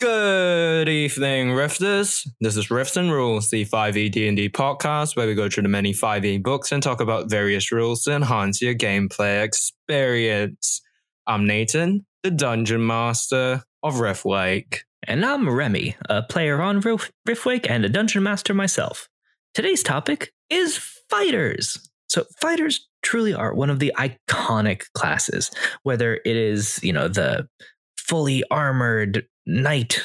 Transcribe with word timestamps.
Good 0.00 0.88
evening, 0.88 1.50
Rifters. 1.50 2.26
This 2.40 2.56
is 2.56 2.70
Rifts 2.70 2.96
and 2.96 3.12
Rules, 3.12 3.50
the 3.50 3.64
5e 3.64 4.10
D&D 4.10 4.48
podcast 4.48 5.16
where 5.16 5.26
we 5.26 5.34
go 5.34 5.48
through 5.48 5.62
the 5.62 5.68
many 5.68 5.92
5e 5.92 6.42
books 6.42 6.72
and 6.72 6.82
talk 6.82 7.00
about 7.00 7.30
various 7.30 7.70
rules 7.70 8.02
to 8.02 8.12
enhance 8.12 8.60
your 8.60 8.74
gameplay 8.74 9.42
experience. 9.42 10.82
I'm 11.28 11.46
Nathan, 11.46 12.04
the 12.24 12.32
Dungeon 12.32 12.84
Master 12.84 13.62
of 13.84 13.94
Riftwake. 13.94 14.80
And 15.06 15.24
I'm 15.24 15.48
Remy, 15.48 15.96
a 16.08 16.22
player 16.22 16.60
on 16.60 16.80
Rif- 16.80 17.12
Riftwake 17.26 17.70
and 17.70 17.84
a 17.84 17.88
Dungeon 17.88 18.24
Master 18.24 18.52
myself. 18.52 19.08
Today's 19.54 19.84
topic 19.84 20.32
is 20.50 20.76
fighters. 21.08 21.78
So 22.08 22.24
fighters 22.40 22.88
truly 23.02 23.32
are 23.32 23.54
one 23.54 23.70
of 23.70 23.78
the 23.78 23.92
iconic 23.96 24.82
classes, 24.94 25.52
whether 25.84 26.16
it 26.24 26.36
is, 26.36 26.80
you 26.82 26.92
know, 26.92 27.06
the 27.06 27.48
fully 27.96 28.42
armored 28.50 29.24
knight 29.46 30.02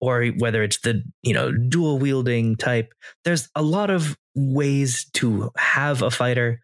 or 0.00 0.26
whether 0.38 0.62
it's 0.62 0.80
the 0.80 1.02
you 1.22 1.32
know 1.32 1.50
dual 1.52 1.98
wielding 1.98 2.56
type 2.56 2.92
there's 3.24 3.48
a 3.54 3.62
lot 3.62 3.88
of 3.88 4.16
ways 4.34 5.06
to 5.12 5.50
have 5.56 6.02
a 6.02 6.10
fighter 6.10 6.60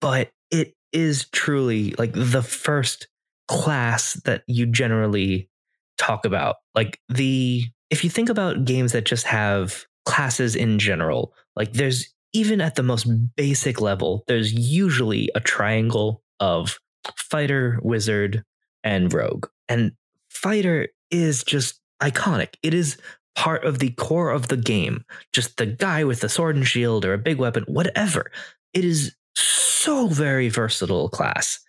but 0.00 0.30
it 0.50 0.74
is 0.92 1.26
truly 1.32 1.94
like 1.98 2.12
the 2.14 2.42
first 2.42 3.08
class 3.48 4.14
that 4.24 4.42
you 4.46 4.66
generally 4.66 5.50
talk 5.98 6.24
about. 6.24 6.56
Like 6.74 7.00
the 7.08 7.64
if 7.90 8.04
you 8.04 8.10
think 8.10 8.28
about 8.28 8.64
games 8.64 8.92
that 8.92 9.04
just 9.04 9.26
have 9.26 9.84
classes 10.06 10.54
in 10.54 10.78
general 10.78 11.32
like 11.56 11.72
there's 11.72 12.12
even 12.34 12.60
at 12.60 12.74
the 12.74 12.82
most 12.82 13.06
basic 13.36 13.80
level 13.80 14.22
there's 14.28 14.52
usually 14.52 15.30
a 15.34 15.40
triangle 15.40 16.22
of 16.40 16.78
fighter 17.16 17.78
wizard 17.82 18.44
and 18.82 19.12
rogue. 19.12 19.46
And 19.68 19.92
fighter 20.28 20.88
is 21.10 21.44
just 21.44 21.80
iconic. 22.02 22.54
It 22.62 22.74
is 22.74 22.98
part 23.34 23.64
of 23.64 23.78
the 23.78 23.90
core 23.90 24.30
of 24.30 24.48
the 24.48 24.56
game. 24.56 25.04
Just 25.32 25.56
the 25.56 25.66
guy 25.66 26.04
with 26.04 26.20
the 26.20 26.28
sword 26.28 26.56
and 26.56 26.66
shield 26.66 27.04
or 27.04 27.12
a 27.12 27.18
big 27.18 27.38
weapon, 27.38 27.64
whatever. 27.66 28.30
It 28.72 28.84
is 28.84 29.14
so 29.36 30.08
very 30.08 30.48
versatile 30.48 31.08
class. 31.08 31.60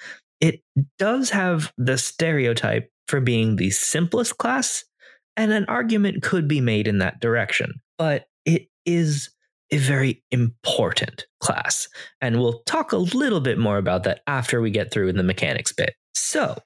It 0.41 0.61
does 0.99 1.29
have 1.31 1.71
the 1.77 1.97
stereotype 1.97 2.91
for 3.07 3.19
being 3.19 3.55
the 3.55 3.69
simplest 3.69 4.37
class, 4.37 4.83
and 5.37 5.51
an 5.51 5.65
argument 5.67 6.23
could 6.23 6.47
be 6.47 6.61
made 6.61 6.87
in 6.87 6.99
that 6.99 7.19
direction. 7.19 7.81
But 7.97 8.25
it 8.45 8.67
is 8.85 9.29
a 9.71 9.77
very 9.77 10.23
important 10.31 11.25
class. 11.39 11.87
And 12.21 12.39
we'll 12.39 12.61
talk 12.63 12.91
a 12.91 12.97
little 12.97 13.41
bit 13.41 13.57
more 13.57 13.77
about 13.77 14.03
that 14.03 14.21
after 14.27 14.61
we 14.61 14.69
get 14.69 14.91
through 14.91 15.09
in 15.09 15.17
the 15.17 15.23
mechanics 15.23 15.71
bit. 15.71 15.95
So, 16.13 16.57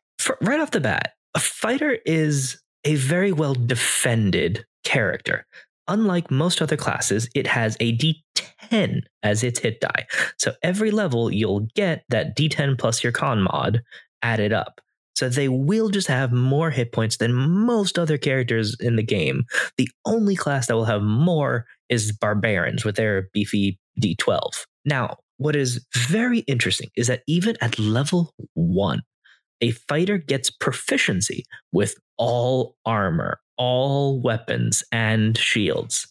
right 0.42 0.60
off 0.60 0.72
the 0.72 0.82
bat, 0.82 1.14
a 1.36 1.40
fighter 1.40 1.98
is 2.06 2.60
a 2.86 2.96
very 2.96 3.32
well 3.32 3.54
defended 3.54 4.66
character. 4.84 5.46
Unlike 5.88 6.32
most 6.32 6.62
other 6.62 6.78
classes, 6.78 7.28
it 7.34 7.48
has 7.48 7.76
a 7.80 7.98
d10 7.98 9.02
as 9.24 9.44
its 9.44 9.60
hit 9.60 9.82
die. 9.82 10.06
So 10.38 10.54
every 10.62 10.92
level, 10.92 11.32
you'll 11.32 11.68
get 11.76 12.04
that 12.10 12.38
d10 12.38 12.78
plus 12.78 13.04
your 13.04 13.12
con 13.12 13.42
mod 13.42 13.82
added 14.22 14.54
up. 14.54 14.82
So 15.16 15.28
they 15.28 15.50
will 15.50 15.90
just 15.90 16.08
have 16.08 16.32
more 16.32 16.72
hit 16.72 16.94
points 16.94 17.18
than 17.18 17.34
most 17.34 18.00
other 18.00 18.18
characters 18.18 18.78
in 18.80 18.96
the 18.96 19.04
game. 19.04 19.44
The 19.78 19.90
only 20.06 20.36
class 20.36 20.68
that 20.68 20.76
will 20.76 20.86
have 20.86 21.02
more 21.02 21.66
is 21.90 22.14
barbarians 22.14 22.86
with 22.86 22.96
their 22.96 23.28
beefy 23.34 23.80
d12. 24.02 24.40
Now, 24.86 25.18
what 25.38 25.56
is 25.56 25.86
very 25.94 26.40
interesting 26.40 26.90
is 26.96 27.08
that 27.08 27.24
even 27.28 27.58
at 27.62 27.80
level 27.80 28.34
one, 28.54 29.02
a 29.62 29.72
fighter 29.72 30.18
gets 30.18 30.50
proficiency 30.50 31.46
with 31.72 31.96
all 32.18 32.76
armor, 32.86 33.40
all 33.58 34.22
weapons 34.22 34.84
and 34.92 35.38
shields, 35.38 36.08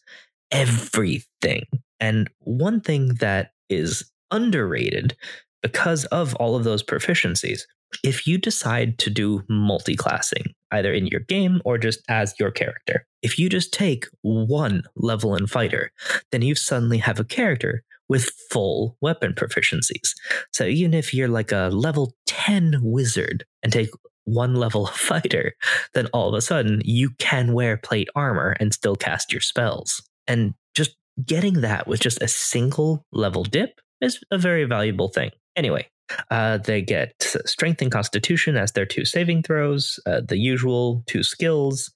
everything. 0.50 1.64
And 2.00 2.31
one 2.41 2.81
thing 2.81 3.14
that 3.20 3.53
is 3.69 4.10
underrated 4.31 5.16
because 5.63 6.05
of 6.07 6.35
all 6.37 6.57
of 6.57 6.65
those 6.65 6.83
proficiencies, 6.83 7.63
if 8.05 8.27
you 8.27 8.39
decide 8.39 8.99
to 8.99 9.11
do 9.11 9.43
multi-classing, 9.49 10.55
either 10.73 10.93
in 10.93 11.07
your 11.07 11.21
game 11.21 11.61
or 11.65 11.79
just 11.79 12.01
as 12.09 12.35
your 12.39 12.51
character, 12.51 13.07
if 13.23 13.39
you 13.39 13.49
just 13.49 13.73
take 13.73 14.07
one 14.23 14.83
level 14.97 15.35
in 15.35 15.47
fighter, 15.47 15.91
then 16.31 16.43
you 16.43 16.55
suddenly 16.55 16.99
have 16.99 17.19
a 17.19 17.25
character 17.25 17.83
with 18.09 18.31
full 18.51 18.97
weapon 19.01 19.35
proficiencies. 19.35 20.13
So 20.53 20.65
even 20.65 20.95
if 20.95 21.13
you're 21.13 21.29
like 21.29 21.53
a 21.53 21.71
level 21.73 22.15
10 22.27 22.79
wizard 22.83 23.45
and 23.63 23.73
take 23.73 23.91
one 24.25 24.55
level 24.55 24.87
fighter, 24.95 25.55
then 25.95 26.07
all 26.13 26.29
of 26.29 26.35
a 26.35 26.41
sudden 26.41 26.81
you 26.85 27.11
can 27.19 27.53
wear 27.53 27.77
plate 27.77 28.09
armor 28.15 28.57
and 28.61 28.73
still 28.73 28.97
cast 28.97 29.33
your 29.33 29.41
spells. 29.41 30.03
And 30.27 30.55
just 30.75 30.97
getting 31.25 31.63
that 31.63 31.87
with 31.87 32.01
just 32.01 32.23
a 32.23 32.29
single 32.29 33.05
level 33.13 33.43
dip 33.43 33.81
is 34.01 34.21
a 34.31 34.39
very 34.39 34.65
valuable 34.65 35.09
thing. 35.09 35.31
Anyway, 35.59 35.89
uh, 36.31 36.59
they 36.59 36.81
get 36.81 37.13
strength 37.45 37.83
and 37.83 37.91
constitution 37.91 38.57
as 38.57 38.71
their 38.73 38.87
two 38.87 39.05
saving 39.05 39.43
throws, 39.43 39.99
uh, 40.07 40.21
the 40.27 40.39
usual 40.39 41.03
two 41.07 41.25
skills. 41.25 41.93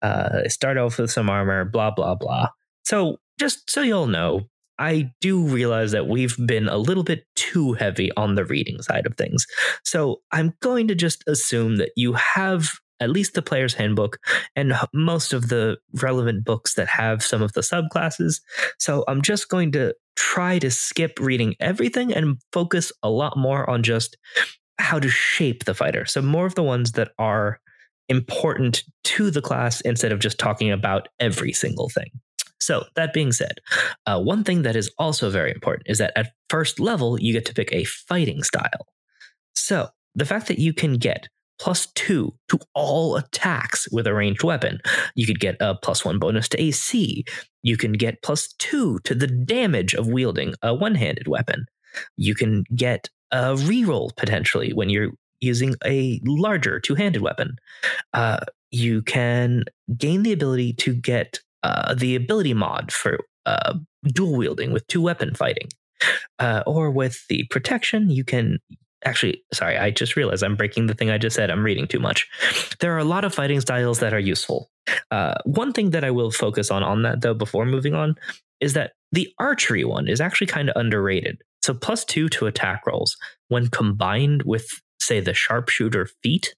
Uh, 0.00 0.48
start 0.48 0.78
off 0.78 0.98
with 0.98 1.10
some 1.10 1.28
armor, 1.28 1.64
blah, 1.66 1.90
blah, 1.90 2.14
blah. 2.14 2.48
So, 2.84 3.18
just 3.38 3.70
so 3.70 3.82
you'll 3.82 4.06
know, 4.06 4.48
I 4.78 5.12
do 5.20 5.46
realize 5.46 5.92
that 5.92 6.08
we've 6.08 6.36
been 6.46 6.68
a 6.68 6.78
little 6.78 7.04
bit 7.04 7.26
too 7.36 7.74
heavy 7.74 8.10
on 8.16 8.34
the 8.34 8.46
reading 8.46 8.80
side 8.80 9.06
of 9.06 9.16
things. 9.16 9.46
So 9.84 10.22
I'm 10.32 10.54
going 10.60 10.88
to 10.88 10.94
just 10.94 11.22
assume 11.28 11.76
that 11.76 11.92
you 11.96 12.14
have 12.14 12.70
at 13.02 13.10
least 13.10 13.34
the 13.34 13.42
player's 13.42 13.74
handbook 13.74 14.18
and 14.56 14.74
most 14.94 15.32
of 15.32 15.48
the 15.48 15.76
relevant 16.00 16.44
books 16.44 16.74
that 16.74 16.88
have 16.88 17.22
some 17.22 17.42
of 17.42 17.52
the 17.52 17.60
subclasses. 17.60 18.40
So 18.78 19.04
I'm 19.08 19.22
just 19.22 19.48
going 19.48 19.72
to 19.72 19.94
try 20.16 20.58
to 20.60 20.70
skip 20.70 21.18
reading 21.20 21.54
everything 21.60 22.12
and 22.12 22.40
focus 22.52 22.92
a 23.02 23.10
lot 23.10 23.36
more 23.36 23.68
on 23.68 23.82
just 23.82 24.16
how 24.78 24.98
to 24.98 25.08
shape 25.08 25.64
the 25.64 25.74
fighter. 25.74 26.06
So 26.06 26.22
more 26.22 26.46
of 26.46 26.54
the 26.54 26.62
ones 26.62 26.92
that 26.92 27.10
are 27.18 27.60
important 28.08 28.84
to 29.04 29.30
the 29.30 29.42
class 29.42 29.80
instead 29.80 30.12
of 30.12 30.20
just 30.20 30.38
talking 30.38 30.70
about 30.70 31.08
every 31.18 31.52
single 31.52 31.88
thing. 31.88 32.10
So, 32.60 32.84
that 32.94 33.12
being 33.12 33.32
said, 33.32 33.58
uh, 34.06 34.20
one 34.20 34.44
thing 34.44 34.62
that 34.62 34.76
is 34.76 34.88
also 34.96 35.30
very 35.30 35.50
important 35.50 35.88
is 35.88 35.98
that 35.98 36.12
at 36.14 36.30
first 36.48 36.78
level, 36.78 37.20
you 37.20 37.32
get 37.32 37.44
to 37.46 37.54
pick 37.54 37.72
a 37.72 37.82
fighting 37.82 38.44
style. 38.44 38.86
So, 39.54 39.88
the 40.14 40.24
fact 40.24 40.46
that 40.46 40.60
you 40.60 40.72
can 40.72 40.94
get 40.94 41.28
plus 41.62 41.86
two 41.94 42.34
to 42.48 42.58
all 42.74 43.14
attacks 43.14 43.88
with 43.92 44.04
a 44.04 44.12
ranged 44.12 44.42
weapon. 44.42 44.80
You 45.14 45.26
could 45.26 45.38
get 45.38 45.56
a 45.60 45.76
plus 45.76 46.04
one 46.04 46.18
bonus 46.18 46.48
to 46.48 46.60
AC. 46.60 47.24
You 47.62 47.76
can 47.76 47.92
get 47.92 48.20
plus 48.22 48.52
two 48.58 48.98
to 49.04 49.14
the 49.14 49.28
damage 49.28 49.94
of 49.94 50.08
wielding 50.08 50.54
a 50.60 50.74
one 50.74 50.96
handed 50.96 51.28
weapon. 51.28 51.66
You 52.16 52.34
can 52.34 52.64
get 52.74 53.08
a 53.30 53.54
reroll 53.54 54.10
potentially 54.16 54.72
when 54.72 54.90
you're 54.90 55.12
using 55.40 55.76
a 55.84 56.20
larger 56.24 56.80
two 56.80 56.96
handed 56.96 57.22
weapon. 57.22 57.54
Uh, 58.12 58.40
you 58.72 59.00
can 59.02 59.62
gain 59.96 60.24
the 60.24 60.32
ability 60.32 60.72
to 60.72 60.92
get 60.92 61.38
uh, 61.62 61.94
the 61.94 62.16
ability 62.16 62.54
mod 62.54 62.90
for 62.90 63.20
uh, 63.46 63.74
dual 64.06 64.36
wielding 64.36 64.72
with 64.72 64.84
two 64.88 65.00
weapon 65.00 65.32
fighting. 65.32 65.68
Uh, 66.40 66.64
or 66.66 66.90
with 66.90 67.24
the 67.28 67.44
protection, 67.50 68.10
you 68.10 68.24
can 68.24 68.58
actually, 69.04 69.42
sorry, 69.52 69.76
I 69.76 69.90
just 69.90 70.16
realized 70.16 70.42
I'm 70.42 70.56
breaking 70.56 70.86
the 70.86 70.94
thing 70.94 71.10
I 71.10 71.18
just 71.18 71.36
said. 71.36 71.50
I'm 71.50 71.64
reading 71.64 71.86
too 71.86 72.00
much. 72.00 72.28
There 72.80 72.94
are 72.94 72.98
a 72.98 73.04
lot 73.04 73.24
of 73.24 73.34
fighting 73.34 73.60
styles 73.60 74.00
that 74.00 74.14
are 74.14 74.20
useful. 74.20 74.70
Uh, 75.10 75.34
one 75.44 75.72
thing 75.72 75.90
that 75.90 76.04
I 76.04 76.10
will 76.10 76.30
focus 76.30 76.70
on 76.70 76.82
on 76.82 77.02
that 77.02 77.20
though 77.20 77.34
before 77.34 77.66
moving 77.66 77.94
on 77.94 78.16
is 78.60 78.74
that 78.74 78.92
the 79.12 79.32
archery 79.38 79.84
one 79.84 80.08
is 80.08 80.20
actually 80.20 80.46
kind 80.46 80.68
of 80.68 80.76
underrated. 80.76 81.42
So 81.62 81.74
plus 81.74 82.04
two 82.04 82.28
to 82.30 82.46
attack 82.46 82.86
rolls 82.86 83.16
when 83.48 83.68
combined 83.68 84.42
with 84.44 84.68
say 85.00 85.20
the 85.20 85.34
sharpshooter 85.34 86.08
feat. 86.22 86.54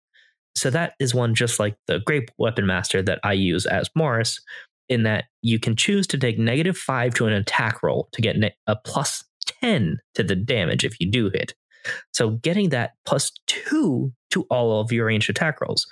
So 0.55 0.70
that 0.70 0.94
is 1.00 1.14
one 1.14 1.35
just 1.35 1.58
like 1.58 1.76
the 1.87 2.00
great 2.00 2.31
weapon 2.38 2.67
master 2.67 3.02
that 3.02 3.19
I 3.25 3.32
use 3.32 3.67
as 3.67 3.90
Morris, 3.97 4.40
in 4.88 5.02
that 5.02 5.25
you 5.43 5.58
can 5.58 5.76
choose 5.76 6.06
to 6.08 6.19
take 6.19 6.38
negative 6.38 6.76
five 6.76 7.14
to 7.14 7.26
an 7.26 7.32
attack 7.32 7.82
roll 7.82 8.08
to 8.12 8.23
get 8.23 8.37
a 8.67 8.76
plus 8.76 9.25
10 9.47 9.99
to 10.14 10.23
the 10.23 10.37
damage 10.37 10.85
if 10.85 11.00
you 11.00 11.11
do 11.11 11.31
hit. 11.31 11.55
So 12.13 12.31
getting 12.31 12.71
that 12.71 12.93
plus 13.07 13.31
two 13.47 14.13
to 14.31 14.43
all 14.51 14.81
of 14.81 14.93
your 14.93 15.07
ranged 15.07 15.31
attack 15.31 15.61
rolls 15.61 15.87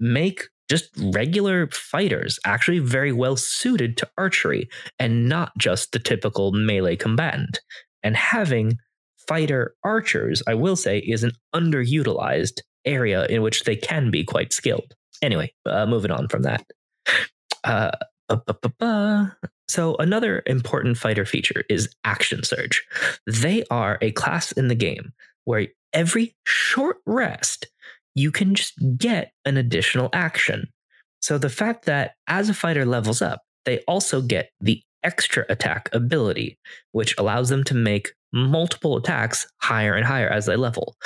make 0.00 0.44
just 0.68 0.90
regular 1.14 1.68
fighters 1.68 2.38
actually 2.44 2.78
very 2.78 3.12
well 3.12 3.36
suited 3.36 3.96
to 3.96 4.08
archery 4.18 4.68
and 4.98 5.28
not 5.28 5.52
just 5.58 5.92
the 5.92 5.98
typical 5.98 6.52
melee 6.52 6.96
combatant. 6.96 7.60
And 8.02 8.16
having 8.16 8.76
fighter 9.26 9.74
archers, 9.84 10.42
I 10.46 10.54
will 10.54 10.76
say, 10.76 10.98
is 10.98 11.24
an 11.24 11.32
underutilized 11.54 12.60
area 12.84 13.26
in 13.26 13.42
which 13.42 13.64
they 13.64 13.76
can 13.76 14.10
be 14.10 14.24
quite 14.24 14.52
skilled. 14.52 14.94
Anyway, 15.22 15.52
uh, 15.66 15.86
moving 15.86 16.10
on 16.10 16.28
from 16.28 16.42
that. 16.42 16.64
Uh, 17.64 17.90
so, 19.68 19.96
another 19.96 20.42
important 20.46 20.96
fighter 20.96 21.26
feature 21.26 21.64
is 21.68 21.90
Action 22.04 22.42
Surge. 22.42 22.84
They 23.26 23.64
are 23.70 23.98
a 24.00 24.12
class 24.12 24.50
in 24.52 24.68
the 24.68 24.74
game 24.74 25.12
where 25.44 25.68
every 25.92 26.34
short 26.44 26.98
rest, 27.06 27.66
you 28.14 28.32
can 28.32 28.54
just 28.54 28.74
get 28.96 29.32
an 29.44 29.58
additional 29.58 30.08
action. 30.12 30.68
So 31.20 31.36
the 31.36 31.50
fact 31.50 31.84
that 31.84 32.14
as 32.26 32.48
a 32.48 32.54
fighter 32.54 32.86
levels 32.86 33.20
up, 33.20 33.42
they 33.64 33.80
also 33.80 34.22
get 34.22 34.50
the 34.60 34.82
extra 35.02 35.44
attack 35.48 35.88
ability, 35.92 36.58
which 36.92 37.14
allows 37.18 37.48
them 37.48 37.64
to 37.64 37.74
make 37.74 38.12
multiple 38.32 38.96
attacks 38.96 39.46
higher 39.58 39.94
and 39.94 40.06
higher 40.06 40.28
as 40.28 40.46
they 40.46 40.56
level. 40.56 40.96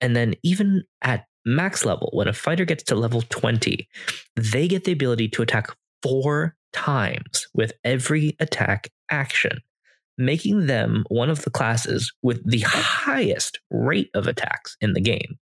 And 0.00 0.14
then 0.14 0.34
even 0.42 0.84
at 1.02 1.26
max 1.44 1.84
level, 1.84 2.10
when 2.12 2.28
a 2.28 2.32
fighter 2.32 2.64
gets 2.64 2.84
to 2.84 2.94
level 2.94 3.22
20, 3.28 3.88
they 4.36 4.68
get 4.68 4.84
the 4.84 4.92
ability 4.92 5.28
to 5.30 5.42
attack 5.42 5.68
four 6.02 6.54
times 6.72 7.46
with 7.54 7.72
every 7.84 8.36
attack 8.40 8.88
action 9.10 9.60
making 10.18 10.66
them 10.66 11.04
one 11.08 11.30
of 11.30 11.42
the 11.42 11.50
classes 11.50 12.12
with 12.22 12.48
the 12.48 12.60
highest 12.60 13.58
rate 13.70 14.10
of 14.14 14.26
attacks 14.26 14.76
in 14.80 14.92
the 14.92 15.00
game. 15.00 15.38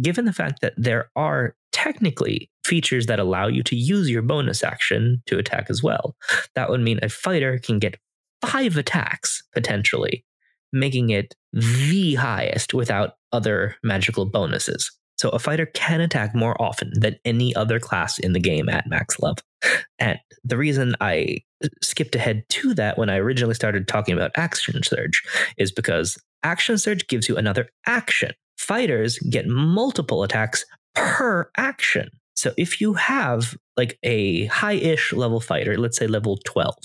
Given 0.00 0.24
the 0.24 0.32
fact 0.32 0.60
that 0.60 0.74
there 0.76 1.10
are 1.16 1.54
technically 1.72 2.50
features 2.64 3.06
that 3.06 3.18
allow 3.18 3.46
you 3.46 3.62
to 3.62 3.76
use 3.76 4.10
your 4.10 4.22
bonus 4.22 4.64
action 4.64 5.22
to 5.26 5.38
attack 5.38 5.66
as 5.70 5.82
well, 5.82 6.16
that 6.54 6.68
would 6.68 6.80
mean 6.80 6.98
a 7.02 7.08
fighter 7.08 7.58
can 7.58 7.78
get 7.78 7.98
five 8.44 8.76
attacks 8.76 9.42
potentially, 9.54 10.24
making 10.72 11.10
it 11.10 11.34
the 11.52 12.14
highest 12.14 12.74
without 12.74 13.12
other 13.32 13.76
magical 13.82 14.26
bonuses. 14.26 14.90
So 15.16 15.30
a 15.30 15.38
fighter 15.38 15.66
can 15.66 16.00
attack 16.00 16.34
more 16.34 16.60
often 16.60 16.92
than 16.94 17.16
any 17.24 17.54
other 17.54 17.80
class 17.80 18.18
in 18.18 18.32
the 18.32 18.40
game 18.40 18.68
at 18.68 18.86
max 18.86 19.18
level. 19.20 19.38
And 19.98 20.18
the 20.44 20.58
reason 20.58 20.94
I 21.00 21.38
uh, 21.64 21.68
skipped 21.82 22.14
ahead 22.14 22.44
to 22.50 22.74
that 22.74 22.98
when 22.98 23.08
I 23.08 23.16
originally 23.16 23.54
started 23.54 23.88
talking 23.88 24.14
about 24.14 24.30
Action 24.36 24.82
Surge 24.82 25.22
is 25.56 25.72
because 25.72 26.18
Action 26.42 26.76
Surge 26.76 27.06
gives 27.06 27.28
you 27.28 27.36
another 27.36 27.68
action. 27.86 28.32
Fighters 28.58 29.18
get 29.30 29.48
multiple 29.48 30.22
attacks 30.22 30.64
per 30.94 31.50
action. 31.56 32.10
So 32.34 32.52
if 32.58 32.80
you 32.80 32.92
have 32.94 33.56
like 33.76 33.98
a 34.02 34.44
high 34.46 34.74
ish 34.74 35.12
level 35.14 35.40
fighter, 35.40 35.78
let's 35.78 35.96
say 35.96 36.06
level 36.06 36.38
12, 36.44 36.76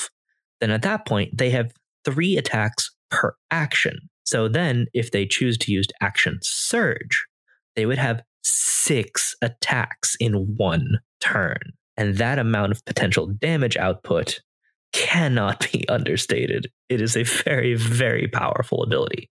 then 0.61 0.71
at 0.71 0.83
that 0.83 1.05
point 1.05 1.37
they 1.37 1.49
have 1.49 1.73
three 2.05 2.37
attacks 2.37 2.89
per 3.09 3.35
action. 3.51 3.99
So 4.23 4.47
then 4.47 4.87
if 4.93 5.11
they 5.11 5.25
choose 5.25 5.57
to 5.59 5.71
use 5.71 5.87
Action 6.01 6.39
Surge, 6.41 7.25
they 7.75 7.85
would 7.85 7.97
have 7.97 8.23
six 8.43 9.35
attacks 9.41 10.15
in 10.19 10.55
one 10.57 10.99
turn. 11.19 11.59
And 11.97 12.17
that 12.17 12.39
amount 12.39 12.71
of 12.71 12.85
potential 12.85 13.27
damage 13.27 13.77
output 13.77 14.41
cannot 14.93 15.71
be 15.71 15.87
understated. 15.89 16.71
It 16.89 17.01
is 17.01 17.15
a 17.15 17.23
very, 17.23 17.75
very 17.75 18.27
powerful 18.27 18.83
ability. 18.83 19.29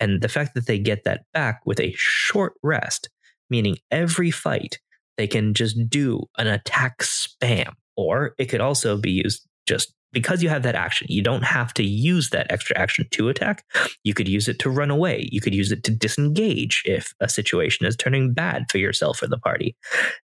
And 0.00 0.20
the 0.20 0.28
fact 0.28 0.54
that 0.54 0.66
they 0.66 0.78
get 0.78 1.04
that 1.04 1.22
back 1.32 1.60
with 1.64 1.80
a 1.80 1.94
short 1.96 2.54
rest, 2.62 3.08
meaning 3.50 3.76
every 3.90 4.30
fight, 4.30 4.78
they 5.16 5.26
can 5.26 5.54
just 5.54 5.78
do 5.88 6.22
an 6.36 6.46
attack 6.46 6.98
spam, 6.98 7.72
or 7.96 8.34
it 8.38 8.46
could 8.46 8.60
also 8.60 8.96
be 8.96 9.10
used 9.10 9.46
just 9.66 9.94
because 10.12 10.42
you 10.42 10.48
have 10.48 10.62
that 10.62 10.74
action, 10.74 11.06
you 11.10 11.22
don't 11.22 11.44
have 11.44 11.74
to 11.74 11.82
use 11.82 12.30
that 12.30 12.50
extra 12.50 12.76
action 12.78 13.06
to 13.10 13.28
attack. 13.28 13.64
You 14.04 14.14
could 14.14 14.28
use 14.28 14.48
it 14.48 14.58
to 14.60 14.70
run 14.70 14.90
away. 14.90 15.28
You 15.30 15.40
could 15.40 15.54
use 15.54 15.72
it 15.72 15.84
to 15.84 15.90
disengage 15.90 16.82
if 16.86 17.12
a 17.20 17.28
situation 17.28 17.86
is 17.86 17.96
turning 17.96 18.32
bad 18.32 18.64
for 18.70 18.78
yourself 18.78 19.22
or 19.22 19.28
the 19.28 19.38
party. 19.38 19.76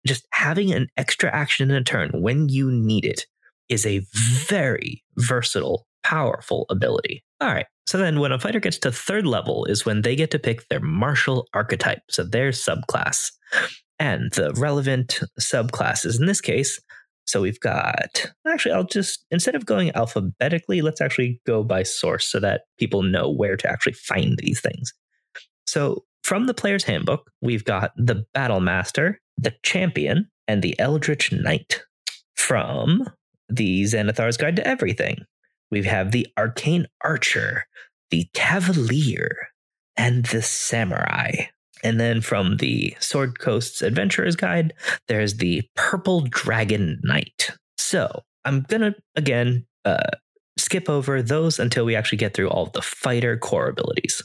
Just 0.06 0.26
having 0.32 0.72
an 0.72 0.88
extra 0.96 1.30
action 1.30 1.70
in 1.70 1.76
a 1.76 1.84
turn 1.84 2.10
when 2.12 2.48
you 2.48 2.70
need 2.70 3.04
it 3.04 3.26
is 3.68 3.86
a 3.86 4.02
very 4.46 5.02
versatile, 5.16 5.86
powerful 6.02 6.66
ability. 6.68 7.24
All 7.40 7.48
right. 7.48 7.66
So 7.86 7.98
then 7.98 8.20
when 8.20 8.32
a 8.32 8.38
fighter 8.38 8.60
gets 8.60 8.78
to 8.78 8.92
third 8.92 9.26
level 9.26 9.64
is 9.64 9.84
when 9.84 10.02
they 10.02 10.14
get 10.14 10.30
to 10.32 10.38
pick 10.38 10.68
their 10.68 10.80
martial 10.80 11.48
archetype, 11.54 12.00
so 12.08 12.22
their 12.22 12.50
subclass. 12.50 13.32
And 13.98 14.32
the 14.32 14.52
relevant 14.54 15.20
subclasses 15.40 16.18
in 16.18 16.26
this 16.26 16.40
case 16.40 16.80
so 17.26 17.40
we've 17.40 17.60
got, 17.60 18.32
actually, 18.46 18.72
I'll 18.72 18.84
just, 18.84 19.24
instead 19.30 19.54
of 19.54 19.66
going 19.66 19.90
alphabetically, 19.94 20.82
let's 20.82 21.00
actually 21.00 21.40
go 21.46 21.62
by 21.62 21.82
source 21.82 22.26
so 22.26 22.40
that 22.40 22.62
people 22.78 23.02
know 23.02 23.30
where 23.30 23.56
to 23.56 23.68
actually 23.68 23.94
find 23.94 24.38
these 24.38 24.60
things. 24.60 24.92
So 25.66 26.04
from 26.24 26.46
the 26.46 26.54
player's 26.54 26.84
handbook, 26.84 27.30
we've 27.40 27.64
got 27.64 27.92
the 27.96 28.24
Battle 28.34 28.60
Master, 28.60 29.20
the 29.38 29.54
Champion, 29.62 30.28
and 30.48 30.62
the 30.62 30.78
Eldritch 30.78 31.32
Knight. 31.32 31.82
From 32.36 33.08
the 33.48 33.84
Xanathar's 33.84 34.36
Guide 34.36 34.56
to 34.56 34.66
Everything, 34.66 35.24
we 35.70 35.82
have 35.84 36.10
the 36.10 36.26
Arcane 36.36 36.86
Archer, 37.02 37.64
the 38.10 38.28
Cavalier, 38.34 39.48
and 39.96 40.26
the 40.26 40.42
Samurai. 40.42 41.46
And 41.82 41.98
then 41.98 42.20
from 42.20 42.58
the 42.58 42.96
Sword 43.00 43.38
Coast's 43.38 43.82
Adventurer's 43.82 44.36
Guide, 44.36 44.72
there's 45.08 45.36
the 45.36 45.62
Purple 45.74 46.22
Dragon 46.22 47.00
Knight. 47.02 47.50
So 47.76 48.22
I'm 48.44 48.62
going 48.62 48.82
to, 48.82 48.94
again, 49.16 49.66
uh, 49.84 50.10
skip 50.56 50.88
over 50.88 51.22
those 51.22 51.58
until 51.58 51.84
we 51.84 51.96
actually 51.96 52.18
get 52.18 52.34
through 52.34 52.50
all 52.50 52.66
the 52.66 52.82
fighter 52.82 53.36
core 53.36 53.68
abilities. 53.68 54.22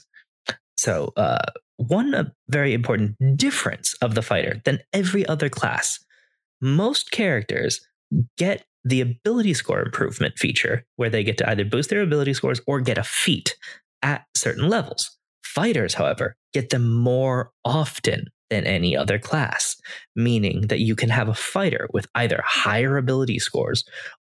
So, 0.77 1.13
uh, 1.17 1.39
one 1.77 2.31
very 2.49 2.73
important 2.73 3.37
difference 3.37 3.93
of 4.01 4.15
the 4.15 4.21
fighter 4.21 4.61
than 4.65 4.79
every 4.93 5.25
other 5.27 5.49
class 5.49 5.99
most 6.61 7.11
characters 7.11 7.81
get 8.37 8.65
the 8.83 9.01
ability 9.01 9.53
score 9.53 9.81
improvement 9.81 10.37
feature 10.37 10.85
where 10.95 11.09
they 11.09 11.23
get 11.23 11.37
to 11.37 11.49
either 11.49 11.65
boost 11.65 11.89
their 11.89 12.01
ability 12.01 12.33
scores 12.33 12.61
or 12.67 12.79
get 12.79 12.97
a 12.97 13.03
feat 13.03 13.55
at 14.01 14.25
certain 14.35 14.69
levels. 14.69 15.16
Fighters, 15.57 15.95
however, 15.95 16.35
get 16.53 16.69
them 16.69 16.87
more 16.87 17.49
often 17.65 18.27
than 18.51 18.67
any 18.67 18.95
other 18.95 19.17
class, 19.17 19.75
meaning 20.15 20.67
that 20.67 20.81
you 20.81 20.95
can 20.95 21.09
have 21.09 21.29
a 21.29 21.33
fighter 21.33 21.89
with 21.91 22.05
either 22.13 22.43
higher 22.45 22.95
ability 22.95 23.39
scores 23.39 23.83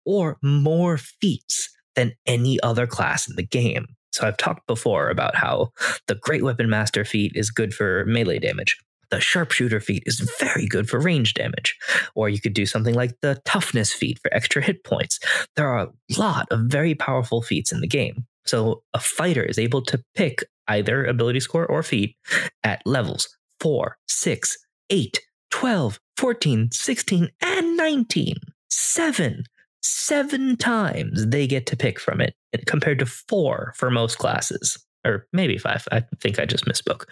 or 0.07 0.39
more 0.41 0.98
feats 0.98 1.69
than 1.95 2.13
any 2.25 2.59
other 2.62 2.88
class 2.88 3.29
in 3.29 3.36
the 3.36 3.45
game. 3.45 3.86
So 4.12 4.25
I've 4.25 4.38
talked 4.38 4.65
before 4.65 5.12
about 5.12 5.36
how 5.36 5.69
the 6.07 6.15
Great 6.15 6.43
Weapon 6.43 6.67
Master 6.67 7.05
feat 7.05 7.33
is 7.36 7.51
good 7.51 7.75
for 7.75 8.05
melee 8.07 8.39
damage. 8.39 8.75
The 9.12 9.21
Sharpshooter 9.21 9.81
feat 9.81 10.01
is 10.07 10.19
very 10.39 10.65
good 10.65 10.89
for 10.89 11.00
range 11.00 11.36
damage. 11.36 11.77
Or 12.15 12.27
you 12.27 12.41
could 12.41 12.55
do 12.55 12.65
something 12.65 12.95
like 12.95 13.12
the 13.21 13.39
Toughness 13.45 13.93
feat 13.93 14.17
for 14.19 14.33
extra 14.33 14.63
hit 14.63 14.83
points. 14.83 15.19
There 15.55 15.67
are 15.67 15.89
a 15.89 15.89
lot 16.17 16.48
of 16.50 16.62
very 16.62 16.95
powerful 16.95 17.43
feats 17.43 17.71
in 17.71 17.81
the 17.81 17.88
game. 17.88 18.25
So 18.45 18.81
a 18.95 19.00
fighter 19.00 19.43
is 19.43 19.59
able 19.59 19.83
to 19.83 20.01
pick 20.15 20.43
either 20.69 21.05
ability 21.05 21.39
score 21.39 21.65
or 21.65 21.83
feat 21.83 22.15
at 22.63 22.81
levels 22.85 23.35
four, 23.59 23.97
six, 24.07 24.57
eight, 24.89 25.19
12, 25.51 25.99
14, 26.17 26.69
16, 26.71 27.29
and 27.41 27.77
19. 27.77 28.35
Seven. 28.69 29.43
Seven 29.81 30.57
times 30.57 31.27
they 31.27 31.47
get 31.47 31.65
to 31.67 31.77
pick 31.77 31.99
from 31.99 32.21
it 32.21 32.35
compared 32.65 32.99
to 32.99 33.05
four 33.05 33.73
for 33.75 33.89
most 33.89 34.17
classes. 34.17 34.77
Or 35.05 35.27
maybe 35.31 35.57
five. 35.57 35.88
I 35.91 36.03
think 36.19 36.39
I 36.39 36.45
just 36.45 36.65
misspoke. 36.65 37.03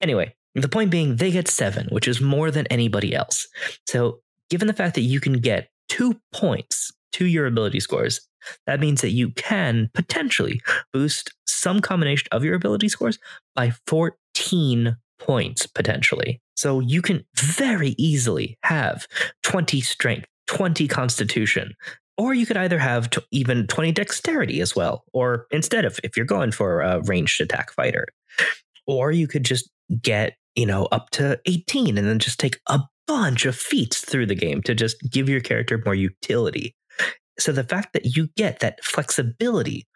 Anyway, 0.00 0.34
the 0.54 0.68
point 0.68 0.90
being, 0.90 1.16
they 1.16 1.30
get 1.30 1.48
seven, 1.48 1.86
which 1.90 2.08
is 2.08 2.20
more 2.20 2.50
than 2.50 2.66
anybody 2.66 3.14
else. 3.14 3.46
So, 3.86 4.20
given 4.50 4.66
the 4.66 4.74
fact 4.74 4.94
that 4.96 5.02
you 5.02 5.20
can 5.20 5.34
get 5.34 5.68
two 5.88 6.20
points 6.32 6.92
to 7.12 7.26
your 7.26 7.46
ability 7.46 7.80
scores, 7.80 8.20
that 8.66 8.80
means 8.80 9.00
that 9.00 9.10
you 9.10 9.30
can 9.30 9.90
potentially 9.94 10.60
boost 10.92 11.32
some 11.46 11.80
combination 11.80 12.28
of 12.32 12.44
your 12.44 12.54
ability 12.54 12.88
scores 12.88 13.18
by 13.54 13.72
14 13.86 14.96
points 15.18 15.66
potentially. 15.66 16.40
So 16.56 16.80
you 16.80 17.02
can 17.02 17.24
very 17.36 17.94
easily 17.98 18.58
have 18.62 19.06
20 19.42 19.80
strength, 19.80 20.26
20 20.46 20.88
constitution, 20.88 21.74
or 22.16 22.34
you 22.34 22.46
could 22.46 22.56
either 22.56 22.78
have 22.78 23.10
t- 23.10 23.20
even 23.30 23.66
20 23.66 23.92
dexterity 23.92 24.60
as 24.60 24.74
well, 24.74 25.04
or 25.12 25.46
instead 25.50 25.84
of 25.84 26.00
if 26.02 26.16
you're 26.16 26.26
going 26.26 26.52
for 26.52 26.80
a 26.80 27.02
ranged 27.02 27.40
attack 27.40 27.72
fighter, 27.72 28.06
or 28.86 29.10
you 29.10 29.26
could 29.26 29.44
just 29.44 29.70
get, 30.00 30.34
you 30.54 30.66
know, 30.66 30.86
up 30.86 31.10
to 31.10 31.38
18 31.46 31.98
and 31.98 32.06
then 32.06 32.18
just 32.18 32.40
take 32.40 32.60
a 32.68 32.80
bunch 33.06 33.46
of 33.46 33.56
feats 33.56 34.00
through 34.00 34.26
the 34.26 34.34
game 34.34 34.62
to 34.62 34.74
just 34.74 34.96
give 35.10 35.28
your 35.28 35.40
character 35.40 35.80
more 35.84 35.94
utility. 35.94 36.74
So 37.38 37.52
the 37.52 37.64
fact 37.64 37.92
that 37.92 38.16
you 38.16 38.28
get 38.36 38.60
that 38.60 38.82
flexibility 38.84 39.86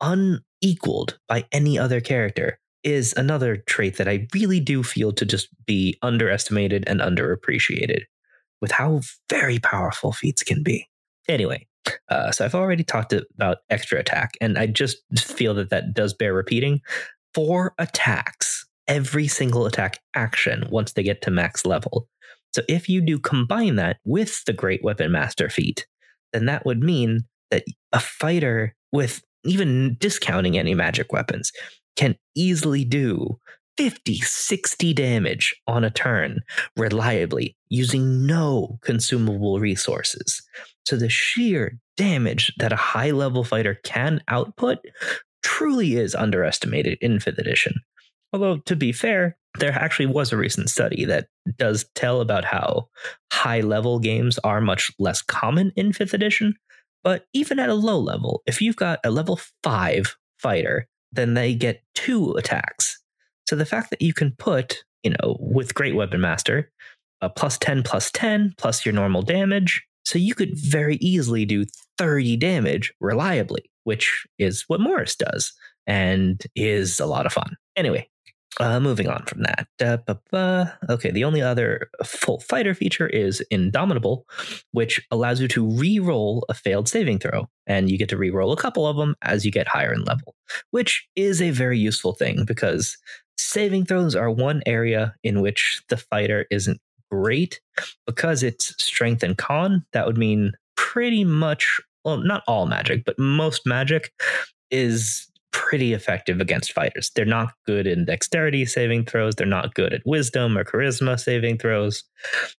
unequaled 0.00 1.18
by 1.28 1.44
any 1.52 1.78
other 1.78 2.00
character 2.00 2.58
is 2.84 3.12
another 3.16 3.56
trait 3.56 3.96
that 3.96 4.08
I 4.08 4.26
really 4.34 4.60
do 4.60 4.82
feel 4.82 5.12
to 5.12 5.26
just 5.26 5.48
be 5.66 5.98
underestimated 6.02 6.84
and 6.86 7.00
underappreciated 7.00 8.02
with 8.60 8.70
how 8.72 9.00
very 9.28 9.58
powerful 9.58 10.12
feats 10.12 10.42
can 10.42 10.62
be. 10.62 10.88
Anyway, 11.28 11.66
uh, 12.08 12.30
so 12.30 12.44
I've 12.44 12.54
already 12.54 12.84
talked 12.84 13.12
about 13.12 13.58
extra 13.70 13.98
attack, 13.98 14.32
and 14.40 14.58
I 14.58 14.66
just 14.66 14.98
feel 15.18 15.54
that 15.54 15.70
that 15.70 15.94
does 15.94 16.14
bear 16.14 16.32
repeating. 16.32 16.80
Four 17.34 17.74
attacks, 17.78 18.66
every 18.86 19.28
single 19.28 19.66
attack 19.66 20.00
action 20.14 20.66
once 20.70 20.92
they 20.92 21.02
get 21.02 21.22
to 21.22 21.30
max 21.30 21.66
level. 21.66 22.08
So 22.54 22.62
if 22.68 22.88
you 22.88 23.00
do 23.00 23.18
combine 23.18 23.76
that 23.76 23.98
with 24.04 24.44
the 24.44 24.52
Great 24.52 24.82
Weapon 24.82 25.12
Master 25.12 25.50
feat, 25.50 25.86
then 26.32 26.46
that 26.46 26.66
would 26.66 26.82
mean 26.82 27.24
that 27.50 27.64
a 27.92 28.00
fighter 28.00 28.74
with 28.92 29.22
even 29.44 29.96
discounting 30.00 30.58
any 30.58 30.74
magic 30.74 31.12
weapons 31.12 31.52
can 31.96 32.16
easily 32.34 32.84
do 32.84 33.38
50, 33.76 34.16
60 34.20 34.92
damage 34.92 35.54
on 35.66 35.84
a 35.84 35.90
turn 35.90 36.40
reliably 36.76 37.56
using 37.68 38.26
no 38.26 38.78
consumable 38.82 39.60
resources. 39.60 40.42
So 40.84 40.96
the 40.96 41.08
sheer 41.08 41.78
damage 41.96 42.52
that 42.58 42.72
a 42.72 42.76
high 42.76 43.12
level 43.12 43.44
fighter 43.44 43.78
can 43.84 44.20
output 44.28 44.78
truly 45.42 45.96
is 45.96 46.14
underestimated 46.14 46.98
in 47.00 47.18
5th 47.18 47.38
edition. 47.38 47.74
Although, 48.32 48.58
to 48.58 48.76
be 48.76 48.92
fair, 48.92 49.36
there 49.58 49.72
actually 49.72 50.06
was 50.06 50.32
a 50.32 50.36
recent 50.36 50.70
study 50.70 51.04
that 51.04 51.28
does 51.56 51.86
tell 51.94 52.20
about 52.20 52.44
how 52.44 52.88
high 53.32 53.60
level 53.60 53.98
games 53.98 54.38
are 54.38 54.60
much 54.60 54.90
less 54.98 55.22
common 55.22 55.72
in 55.76 55.92
5th 55.92 56.14
edition. 56.14 56.54
But 57.04 57.26
even 57.32 57.58
at 57.58 57.68
a 57.68 57.74
low 57.74 57.98
level, 57.98 58.42
if 58.46 58.60
you've 58.60 58.76
got 58.76 59.00
a 59.04 59.10
level 59.10 59.38
5 59.62 60.16
fighter, 60.38 60.86
then 61.12 61.34
they 61.34 61.54
get 61.54 61.82
two 61.94 62.32
attacks. 62.32 63.00
So 63.48 63.56
the 63.56 63.66
fact 63.66 63.90
that 63.90 64.02
you 64.02 64.12
can 64.12 64.32
put, 64.38 64.84
you 65.02 65.10
know, 65.10 65.36
with 65.40 65.74
Great 65.74 65.94
Weapon 65.94 66.20
Master, 66.20 66.70
a 67.20 67.30
plus 67.30 67.58
10 67.58 67.82
plus 67.82 68.10
10 68.10 68.54
plus 68.58 68.84
your 68.84 68.92
normal 68.94 69.22
damage, 69.22 69.82
so 70.04 70.18
you 70.18 70.34
could 70.34 70.50
very 70.54 70.96
easily 70.96 71.44
do 71.44 71.64
30 71.98 72.36
damage 72.36 72.92
reliably, 73.00 73.70
which 73.84 74.26
is 74.38 74.64
what 74.68 74.80
Morris 74.80 75.16
does 75.16 75.52
and 75.86 76.42
is 76.54 77.00
a 77.00 77.06
lot 77.06 77.26
of 77.26 77.32
fun. 77.32 77.56
Anyway, 77.76 78.08
uh, 78.58 78.80
moving 78.80 79.08
on 79.08 79.24
from 79.24 79.42
that. 79.42 79.68
Uh, 80.32 80.66
okay, 80.88 81.10
the 81.10 81.24
only 81.24 81.40
other 81.40 81.90
full 82.04 82.40
fighter 82.40 82.74
feature 82.74 83.06
is 83.06 83.40
Indomitable, 83.50 84.26
which 84.72 85.00
allows 85.10 85.40
you 85.40 85.48
to 85.48 85.66
re-roll 85.66 86.44
a 86.48 86.54
failed 86.54 86.88
saving 86.88 87.18
throw, 87.18 87.48
and 87.66 87.90
you 87.90 87.98
get 87.98 88.08
to 88.08 88.16
re-roll 88.16 88.52
a 88.52 88.56
couple 88.56 88.86
of 88.86 88.96
them 88.96 89.14
as 89.22 89.44
you 89.44 89.50
get 89.50 89.68
higher 89.68 89.92
in 89.92 90.04
level, 90.04 90.34
which 90.70 91.06
is 91.16 91.40
a 91.40 91.50
very 91.50 91.78
useful 91.78 92.12
thing 92.12 92.44
because 92.44 92.96
saving 93.36 93.84
throws 93.84 94.16
are 94.16 94.30
one 94.30 94.62
area 94.66 95.14
in 95.22 95.40
which 95.40 95.82
the 95.88 95.96
fighter 95.96 96.46
isn't 96.50 96.80
great 97.10 97.60
because 98.06 98.42
it's 98.42 98.74
strength 98.82 99.22
and 99.22 99.38
con. 99.38 99.84
That 99.92 100.06
would 100.06 100.18
mean 100.18 100.52
pretty 100.76 101.24
much, 101.24 101.80
well, 102.04 102.18
not 102.18 102.42
all 102.46 102.66
magic, 102.66 103.04
but 103.04 103.18
most 103.18 103.66
magic 103.66 104.12
is 104.70 105.28
pretty 105.52 105.92
effective 105.92 106.40
against 106.40 106.72
fighters. 106.72 107.10
They're 107.14 107.24
not 107.24 107.52
good 107.66 107.86
in 107.86 108.04
dexterity 108.04 108.64
saving 108.66 109.06
throws, 109.06 109.34
they're 109.34 109.46
not 109.46 109.74
good 109.74 109.92
at 109.92 110.02
wisdom 110.04 110.56
or 110.56 110.64
charisma 110.64 111.18
saving 111.18 111.58
throws. 111.58 112.04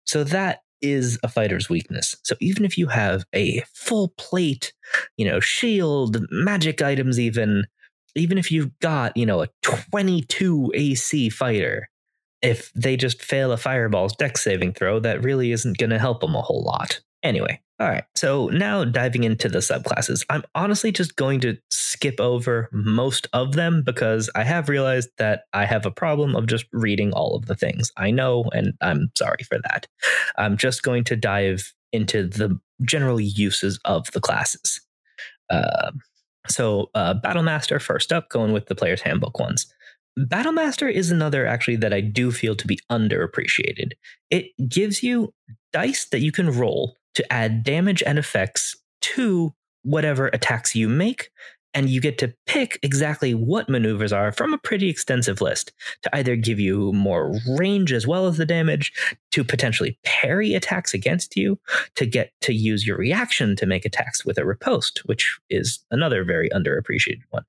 So 0.05 0.23
that 0.25 0.59
is 0.81 1.19
a 1.23 1.27
fighter's 1.27 1.69
weakness. 1.69 2.15
So 2.23 2.35
even 2.39 2.65
if 2.65 2.77
you 2.77 2.87
have 2.87 3.25
a 3.33 3.63
full 3.73 4.13
plate, 4.17 4.73
you 5.17 5.25
know, 5.25 5.39
shield, 5.39 6.25
magic 6.31 6.81
items 6.81 7.19
even, 7.19 7.65
even 8.15 8.37
if 8.37 8.51
you've 8.51 8.77
got, 8.79 9.15
you 9.15 9.25
know, 9.25 9.41
a 9.41 9.49
22 9.63 10.71
AC 10.73 11.29
fighter, 11.29 11.89
if 12.41 12.71
they 12.73 12.95
just 12.95 13.21
fail 13.21 13.51
a 13.51 13.57
fireball's 13.57 14.15
dex 14.15 14.41
saving 14.41 14.73
throw, 14.73 14.99
that 14.99 15.23
really 15.23 15.51
isn't 15.51 15.77
going 15.77 15.89
to 15.89 15.99
help 15.99 16.21
them 16.21 16.35
a 16.35 16.41
whole 16.41 16.63
lot. 16.63 17.01
Anyway, 17.21 17.61
all 17.79 17.87
right. 17.87 18.03
So 18.15 18.47
now 18.47 18.83
diving 18.83 19.23
into 19.23 19.47
the 19.47 19.59
subclasses, 19.59 20.25
I'm 20.29 20.43
honestly 20.53 20.91
just 20.91 21.15
going 21.15 21.39
to 21.41 21.57
skip 21.71 22.19
over 22.19 22.69
most 22.73 23.27
of 23.31 23.53
them 23.53 23.83
because 23.85 24.29
I 24.35 24.43
have 24.43 24.67
realized 24.67 25.09
that 25.17 25.43
I 25.53 25.65
have 25.65 25.85
a 25.85 25.91
problem 25.91 26.35
of 26.35 26.47
just 26.47 26.65
reading 26.73 27.13
all 27.13 27.35
of 27.35 27.45
the 27.45 27.55
things. 27.55 27.89
I 27.95 28.11
know, 28.11 28.43
and 28.51 28.73
I'm 28.81 29.11
sorry 29.17 29.43
for 29.47 29.59
that. 29.63 29.87
I'm 30.37 30.57
just 30.57 30.83
going 30.83 31.05
to 31.05 31.15
dive 31.15 31.73
into 31.93 32.27
the 32.27 32.59
general 32.81 33.19
uses 33.19 33.79
of 33.85 34.11
the 34.11 34.19
classes. 34.19 34.81
Uh, 35.49 35.91
so, 36.49 36.89
uh, 36.95 37.15
Battlemaster 37.23 37.81
first 37.81 38.11
up, 38.11 38.29
going 38.29 38.51
with 38.51 38.67
the 38.67 38.75
player's 38.75 39.01
handbook 39.01 39.39
ones. 39.39 39.71
Battlemaster 40.17 40.91
is 40.91 41.11
another 41.11 41.47
actually 41.47 41.77
that 41.77 41.93
I 41.93 42.01
do 42.01 42.31
feel 42.31 42.55
to 42.55 42.67
be 42.67 42.79
underappreciated. 42.91 43.91
It 44.29 44.47
gives 44.67 45.01
you 45.01 45.33
dice 45.71 46.05
that 46.05 46.19
you 46.19 46.31
can 46.31 46.49
roll 46.49 46.95
to 47.15 47.33
add 47.33 47.63
damage 47.63 48.03
and 48.03 48.17
effects 48.19 48.75
to 49.01 49.53
whatever 49.83 50.27
attacks 50.27 50.75
you 50.75 50.89
make. 50.89 51.29
And 51.75 51.87
you 51.87 52.01
get 52.01 52.17
to 52.17 52.33
pick 52.47 52.79
exactly 52.81 53.35
what 53.35 53.69
maneuvers 53.69 54.11
are 54.11 54.31
from 54.31 54.53
a 54.53 54.57
pretty 54.57 54.89
extensive 54.89 55.39
list 55.39 55.71
to 56.01 56.15
either 56.15 56.35
give 56.35 56.59
you 56.59 56.91
more 56.93 57.31
range 57.59 57.93
as 57.93 58.07
well 58.07 58.25
as 58.25 58.37
the 58.37 58.45
damage, 58.45 58.91
to 59.33 59.43
potentially 59.43 59.99
parry 60.03 60.55
attacks 60.55 60.95
against 60.95 61.35
you, 61.35 61.59
to 61.93 62.07
get 62.07 62.31
to 62.41 62.53
use 62.53 62.87
your 62.87 62.97
reaction 62.97 63.55
to 63.55 63.67
make 63.67 63.85
attacks 63.85 64.25
with 64.25 64.39
a 64.39 64.45
riposte, 64.45 65.03
which 65.05 65.39
is 65.51 65.79
another 65.91 66.23
very 66.23 66.49
underappreciated 66.49 67.21
one. 67.29 67.45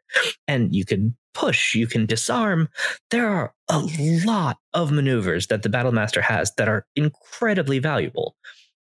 And 0.47 0.75
you 0.75 0.85
can 0.85 1.17
push, 1.33 1.75
you 1.75 1.87
can 1.87 2.05
disarm. 2.05 2.69
There 3.11 3.26
are 3.26 3.55
a 3.71 3.79
lot 4.26 4.59
of 4.75 4.93
maneuvers 4.93 5.47
that 5.47 5.62
the 5.62 5.71
Battlemaster 5.71 6.21
has 6.21 6.52
that 6.57 6.69
are 6.69 6.85
incredibly 6.95 7.79
valuable. 7.79 8.37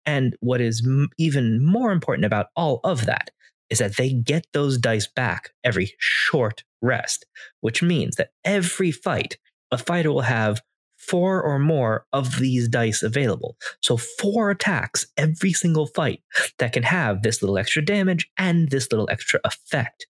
And 0.06 0.36
what 0.40 0.60
is 0.60 0.82
m- 0.86 1.08
even 1.18 1.64
more 1.64 1.92
important 1.92 2.24
about 2.24 2.46
all 2.56 2.80
of 2.84 3.06
that 3.06 3.30
is 3.68 3.78
that 3.78 3.96
they 3.96 4.12
get 4.12 4.46
those 4.52 4.78
dice 4.78 5.08
back 5.08 5.50
every 5.64 5.92
short 5.98 6.62
rest, 6.80 7.26
which 7.60 7.82
means 7.82 8.16
that 8.16 8.30
every 8.44 8.92
fight, 8.92 9.36
a 9.72 9.78
fighter 9.78 10.12
will 10.12 10.22
have 10.22 10.62
four 10.96 11.42
or 11.42 11.58
more 11.58 12.06
of 12.12 12.38
these 12.38 12.68
dice 12.68 13.02
available. 13.02 13.56
So, 13.82 13.96
four 13.96 14.50
attacks 14.50 15.06
every 15.16 15.52
single 15.52 15.86
fight 15.86 16.20
that 16.58 16.72
can 16.72 16.84
have 16.84 17.22
this 17.22 17.42
little 17.42 17.58
extra 17.58 17.84
damage 17.84 18.30
and 18.38 18.70
this 18.70 18.90
little 18.90 19.08
extra 19.10 19.40
effect. 19.44 20.06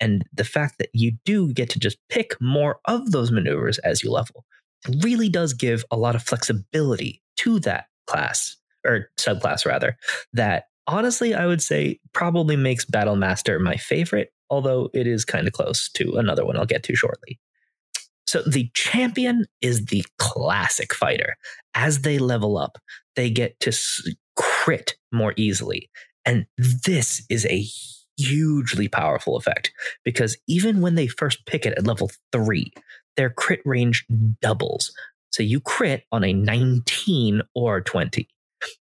And 0.00 0.24
the 0.32 0.44
fact 0.44 0.78
that 0.78 0.90
you 0.92 1.12
do 1.24 1.52
get 1.52 1.70
to 1.70 1.78
just 1.78 1.98
pick 2.08 2.40
more 2.40 2.80
of 2.86 3.12
those 3.12 3.30
maneuvers 3.30 3.78
as 3.78 4.02
you 4.02 4.10
level 4.10 4.44
really 5.02 5.28
does 5.28 5.52
give 5.52 5.84
a 5.90 5.96
lot 5.96 6.16
of 6.16 6.22
flexibility 6.22 7.22
to 7.36 7.60
that 7.60 7.86
class 8.08 8.56
or 8.84 9.10
subclass 9.18 9.66
rather, 9.66 9.96
that 10.32 10.64
honestly 10.86 11.34
I 11.34 11.46
would 11.46 11.62
say 11.62 12.00
probably 12.12 12.56
makes 12.56 12.84
Battle 12.84 13.16
Master 13.16 13.58
my 13.58 13.76
favorite, 13.76 14.32
although 14.50 14.90
it 14.92 15.06
is 15.06 15.24
kind 15.24 15.46
of 15.46 15.52
close 15.52 15.88
to 15.90 16.16
another 16.16 16.44
one 16.44 16.56
I'll 16.56 16.66
get 16.66 16.82
to 16.84 16.96
shortly. 16.96 17.38
So 18.26 18.42
the 18.42 18.70
champion 18.74 19.44
is 19.60 19.86
the 19.86 20.04
classic 20.18 20.94
fighter. 20.94 21.36
As 21.74 22.00
they 22.00 22.18
level 22.18 22.56
up, 22.56 22.78
they 23.16 23.30
get 23.30 23.58
to 23.60 23.72
crit 24.36 24.96
more 25.12 25.34
easily. 25.36 25.90
And 26.24 26.46
this 26.56 27.24
is 27.28 27.44
a 27.46 27.66
hugely 28.16 28.88
powerful 28.88 29.36
effect 29.36 29.72
because 30.04 30.36
even 30.46 30.80
when 30.80 30.94
they 30.94 31.06
first 31.06 31.44
pick 31.46 31.66
it 31.66 31.74
at 31.76 31.86
level 31.86 32.10
three, 32.30 32.72
their 33.16 33.30
crit 33.30 33.60
range 33.64 34.06
doubles 34.40 34.92
So 35.30 35.42
you 35.42 35.60
crit 35.60 36.04
on 36.12 36.24
a 36.24 36.32
19 36.32 37.42
or 37.54 37.80
20. 37.80 38.28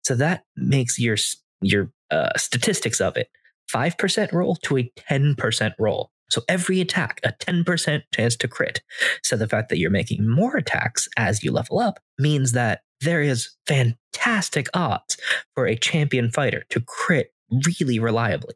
So 0.03 0.15
that 0.15 0.43
makes 0.55 0.99
your 0.99 1.17
your 1.61 1.91
uh, 2.11 2.29
statistics 2.37 2.99
of 2.99 3.17
it 3.17 3.29
5% 3.73 4.31
roll 4.33 4.55
to 4.57 4.77
a 4.77 4.91
10% 5.09 5.73
roll. 5.79 6.11
So 6.29 6.41
every 6.47 6.81
attack, 6.81 7.19
a 7.23 7.31
10% 7.31 8.01
chance 8.13 8.35
to 8.37 8.47
crit. 8.47 8.81
So 9.23 9.35
the 9.35 9.47
fact 9.47 9.69
that 9.69 9.77
you're 9.77 9.89
making 9.89 10.27
more 10.27 10.57
attacks 10.57 11.07
as 11.17 11.43
you 11.43 11.51
level 11.51 11.79
up 11.79 11.99
means 12.17 12.53
that 12.53 12.81
there 13.01 13.21
is 13.21 13.49
fantastic 13.67 14.67
odds 14.73 15.17
for 15.53 15.67
a 15.67 15.75
champion 15.75 16.31
fighter 16.31 16.63
to 16.69 16.81
crit 16.81 17.33
really 17.65 17.99
reliably. 17.99 18.55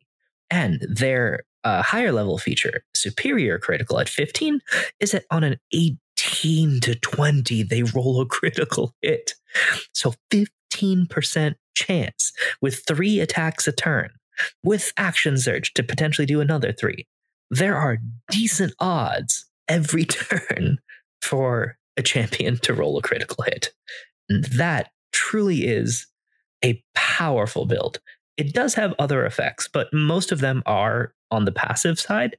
And 0.49 0.81
their 0.89 1.43
uh, 1.63 1.81
higher 1.81 2.11
level 2.11 2.37
feature, 2.37 2.83
superior 2.95 3.59
critical 3.59 3.99
at 3.99 4.09
15, 4.09 4.61
is 4.99 5.11
that 5.11 5.25
on 5.29 5.43
an 5.43 5.57
18 5.73 6.79
to 6.81 6.95
20, 6.95 7.63
they 7.63 7.83
roll 7.83 8.21
a 8.21 8.25
critical 8.25 8.95
hit. 9.01 9.33
So 9.93 10.13
15% 10.77 11.55
chance 11.75 12.33
with 12.61 12.83
three 12.87 13.19
attacks 13.19 13.67
a 13.67 13.71
turn, 13.71 14.09
with 14.63 14.91
action 14.97 15.37
surge 15.37 15.73
to 15.73 15.83
potentially 15.83 16.25
do 16.25 16.41
another 16.41 16.71
three. 16.71 17.07
There 17.49 17.75
are 17.75 17.99
decent 18.29 18.73
odds 18.79 19.45
every 19.67 20.05
turn 20.05 20.79
for 21.21 21.77
a 21.97 22.03
champion 22.03 22.57
to 22.59 22.73
roll 22.73 22.97
a 22.97 23.01
critical 23.01 23.43
hit. 23.43 23.73
And 24.29 24.43
that 24.45 24.91
truly 25.11 25.65
is 25.65 26.07
a 26.63 26.81
powerful 26.95 27.65
build. 27.65 27.99
It 28.37 28.53
does 28.53 28.75
have 28.75 28.93
other 28.99 29.25
effects, 29.25 29.67
but 29.67 29.87
most 29.91 30.31
of 30.31 30.41
them 30.41 30.61
are 30.65 31.13
on 31.31 31.45
the 31.45 31.51
passive 31.51 31.99
side. 31.99 32.37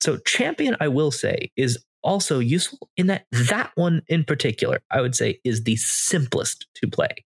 So, 0.00 0.18
champion, 0.18 0.76
I 0.80 0.88
will 0.88 1.10
say, 1.10 1.50
is 1.56 1.78
also 2.02 2.38
useful 2.38 2.88
in 2.96 3.06
that 3.08 3.26
that 3.32 3.70
one 3.74 4.02
in 4.08 4.24
particular, 4.24 4.80
I 4.90 5.00
would 5.00 5.14
say, 5.14 5.40
is 5.44 5.64
the 5.64 5.76
simplest 5.76 6.66
to 6.76 6.88
play. 6.88 7.24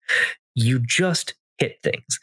You 0.55 0.81
just 0.81 1.35
hit 1.59 1.77
things. 1.83 2.19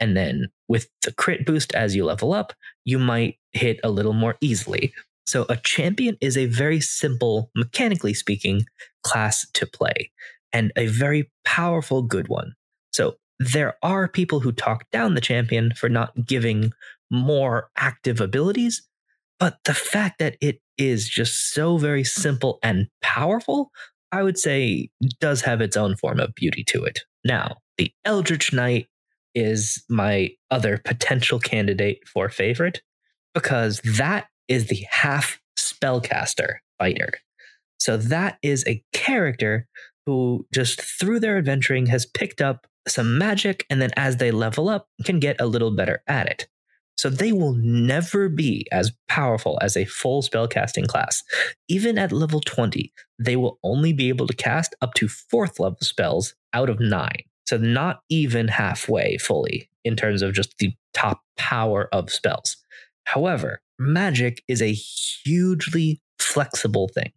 And 0.00 0.16
then 0.16 0.48
with 0.68 0.88
the 1.02 1.12
crit 1.12 1.46
boost 1.46 1.74
as 1.74 1.94
you 1.94 2.04
level 2.04 2.32
up, 2.32 2.52
you 2.84 2.98
might 2.98 3.38
hit 3.52 3.80
a 3.84 3.90
little 3.90 4.12
more 4.12 4.36
easily. 4.40 4.92
So, 5.26 5.46
a 5.48 5.56
champion 5.56 6.18
is 6.20 6.36
a 6.36 6.46
very 6.46 6.80
simple, 6.80 7.50
mechanically 7.56 8.12
speaking, 8.12 8.66
class 9.02 9.46
to 9.54 9.66
play 9.66 10.10
and 10.52 10.72
a 10.76 10.86
very 10.86 11.30
powerful 11.44 12.02
good 12.02 12.28
one. 12.28 12.54
So, 12.92 13.16
there 13.38 13.76
are 13.82 14.08
people 14.08 14.40
who 14.40 14.52
talk 14.52 14.84
down 14.90 15.14
the 15.14 15.20
champion 15.20 15.72
for 15.74 15.88
not 15.88 16.26
giving 16.26 16.72
more 17.10 17.70
active 17.76 18.20
abilities, 18.20 18.82
but 19.40 19.58
the 19.64 19.74
fact 19.74 20.18
that 20.18 20.36
it 20.40 20.60
is 20.78 21.08
just 21.08 21.52
so 21.52 21.78
very 21.78 22.04
simple 22.04 22.58
and 22.62 22.88
powerful, 23.02 23.70
I 24.12 24.22
would 24.22 24.38
say 24.38 24.90
does 25.20 25.40
have 25.42 25.60
its 25.60 25.76
own 25.76 25.96
form 25.96 26.20
of 26.20 26.34
beauty 26.34 26.64
to 26.68 26.84
it. 26.84 27.00
Now, 27.24 27.56
the 27.78 27.92
Eldritch 28.04 28.52
Knight 28.52 28.88
is 29.34 29.82
my 29.88 30.30
other 30.50 30.80
potential 30.84 31.38
candidate 31.38 32.06
for 32.06 32.28
favorite 32.28 32.82
because 33.34 33.80
that 33.80 34.26
is 34.48 34.68
the 34.68 34.84
half 34.88 35.40
spellcaster 35.58 36.56
fighter. 36.78 37.12
So 37.78 37.96
that 37.96 38.38
is 38.42 38.64
a 38.66 38.82
character 38.92 39.66
who 40.06 40.46
just 40.52 40.80
through 40.80 41.20
their 41.20 41.38
adventuring 41.38 41.86
has 41.86 42.06
picked 42.06 42.40
up 42.40 42.66
some 42.86 43.18
magic 43.18 43.66
and 43.70 43.80
then 43.80 43.90
as 43.96 44.18
they 44.18 44.30
level 44.30 44.68
up 44.68 44.88
can 45.04 45.18
get 45.18 45.40
a 45.40 45.46
little 45.46 45.70
better 45.70 46.02
at 46.06 46.28
it. 46.28 46.46
So 46.96 47.10
they 47.10 47.32
will 47.32 47.54
never 47.54 48.28
be 48.28 48.66
as 48.70 48.92
powerful 49.08 49.58
as 49.60 49.76
a 49.76 49.84
full 49.84 50.22
spellcasting 50.22 50.86
class. 50.86 51.22
Even 51.68 51.98
at 51.98 52.12
level 52.12 52.40
20, 52.40 52.92
they 53.18 53.36
will 53.36 53.58
only 53.64 53.92
be 53.92 54.08
able 54.08 54.28
to 54.28 54.36
cast 54.36 54.76
up 54.80 54.94
to 54.94 55.08
fourth 55.08 55.58
level 55.58 55.78
spells 55.80 56.34
out 56.52 56.70
of 56.70 56.78
nine. 56.78 57.24
So 57.46 57.56
not 57.56 58.00
even 58.08 58.48
halfway 58.48 59.18
fully 59.18 59.68
in 59.84 59.96
terms 59.96 60.22
of 60.22 60.32
just 60.32 60.56
the 60.58 60.74
top 60.94 61.20
power 61.36 61.88
of 61.92 62.10
spells. 62.10 62.56
However, 63.04 63.60
magic 63.78 64.42
is 64.48 64.62
a 64.62 64.72
hugely 64.72 66.00
flexible 66.18 66.88
thing. 66.88 67.12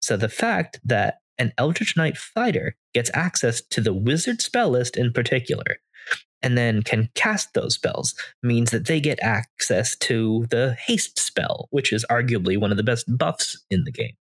So 0.00 0.16
the 0.16 0.28
fact 0.28 0.80
that 0.84 1.18
an 1.38 1.52
Eldritch 1.58 1.96
Knight 1.96 2.16
fighter 2.16 2.76
gets 2.92 3.10
access 3.14 3.62
to 3.70 3.80
the 3.80 3.94
wizard 3.94 4.40
spell 4.40 4.70
list 4.70 4.96
in 4.96 5.12
particular, 5.12 5.78
and 6.44 6.58
then 6.58 6.82
can 6.82 7.08
cast 7.14 7.54
those 7.54 7.74
spells 7.74 8.14
means 8.42 8.70
that 8.70 8.86
they 8.86 9.00
get 9.00 9.18
access 9.22 9.96
to 9.96 10.46
the 10.50 10.76
haste 10.86 11.18
spell, 11.18 11.68
which 11.70 11.92
is 11.92 12.04
arguably 12.10 12.58
one 12.60 12.70
of 12.70 12.76
the 12.76 12.82
best 12.84 13.06
buffs 13.16 13.64
in 13.70 13.84
the 13.84 13.90
game. 13.90 14.12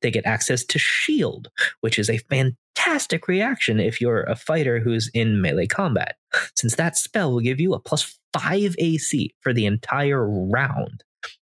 They 0.00 0.10
get 0.10 0.24
access 0.24 0.64
to 0.64 0.78
shield, 0.78 1.48
which 1.80 1.98
is 1.98 2.08
a 2.08 2.18
fantastic 2.18 3.26
reaction 3.26 3.80
if 3.80 4.00
you're 4.00 4.22
a 4.22 4.36
fighter 4.36 4.78
who's 4.78 5.10
in 5.12 5.42
melee 5.42 5.66
combat, 5.66 6.16
since 6.54 6.76
that 6.76 6.96
spell 6.96 7.32
will 7.32 7.40
give 7.40 7.60
you 7.60 7.74
a 7.74 7.80
plus 7.80 8.18
5 8.32 8.76
AC 8.78 9.34
for 9.40 9.52
the 9.52 9.66
entire 9.66 10.24
round. 10.26 11.02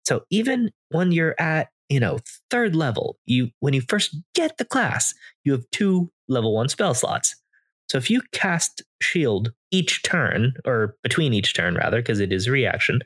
So 0.06 0.24
even 0.30 0.72
when 0.90 1.12
you're 1.12 1.36
at 1.40 1.70
you 1.88 2.00
know 2.00 2.18
third 2.50 2.76
level 2.76 3.20
you 3.28 3.52
when 3.60 3.76
you 3.76 3.82
first 3.88 4.16
get 4.34 4.58
the 4.58 4.66
class 4.66 5.14
you 5.44 5.52
have 5.52 5.70
two 5.72 6.12
level 6.28 6.56
1 6.56 6.70
spell 6.70 6.96
slots 6.96 7.36
so 7.88 8.00
if 8.00 8.10
you 8.10 8.22
cast 8.32 8.82
shield 9.00 9.52
each 9.76 10.04
turn 10.04 10.54
or 10.66 10.96
between 11.04 11.34
each 11.34 11.54
turn 11.54 11.76
rather 11.76 11.98
because 11.98 12.20
it 12.20 12.32
is 12.32 12.48
a 12.48 12.52
reaction 12.52 13.02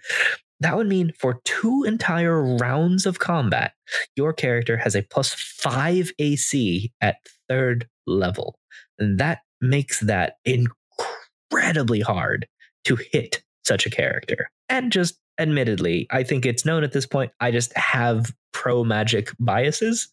that 0.62 0.76
would 0.76 0.88
mean 0.88 1.12
for 1.18 1.40
two 1.46 1.84
entire 1.88 2.42
rounds 2.58 3.06
of 3.06 3.20
combat 3.20 3.74
your 4.16 4.34
character 4.34 4.78
has 4.78 4.96
a 4.96 5.04
plus 5.04 5.34
5 5.34 6.12
AC 6.20 6.92
at 7.02 7.18
third 7.48 7.88
level 8.08 8.60
and 8.98 9.20
that 9.20 9.40
makes 9.62 10.00
that 10.02 10.36
incredibly 10.46 12.02
hard 12.02 12.48
to 12.86 12.98
hit 13.12 13.42
such 13.64 13.86
a 13.86 13.90
character 13.90 14.50
and 14.70 14.92
just 14.92 15.20
admittedly, 15.40 16.06
I 16.12 16.24
think 16.24 16.46
it's 16.46 16.66
known 16.66 16.84
at 16.84 16.92
this 16.92 17.06
point. 17.06 17.32
I 17.40 17.52
just 17.52 17.76
have 17.76 18.32
pro 18.52 18.84
magic 18.84 19.32
biases. 19.40 20.10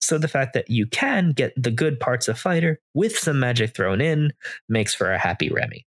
So 0.00 0.16
the 0.16 0.28
fact 0.28 0.54
that 0.54 0.70
you 0.70 0.86
can 0.86 1.32
get 1.32 1.52
the 1.62 1.70
good 1.70 2.00
parts 2.00 2.28
of 2.28 2.38
fighter 2.38 2.80
with 2.94 3.18
some 3.18 3.38
magic 3.38 3.76
thrown 3.76 4.00
in 4.00 4.32
makes 4.68 4.94
for 4.94 5.12
a 5.12 5.18
happy 5.18 5.50
Remy. 5.50 5.84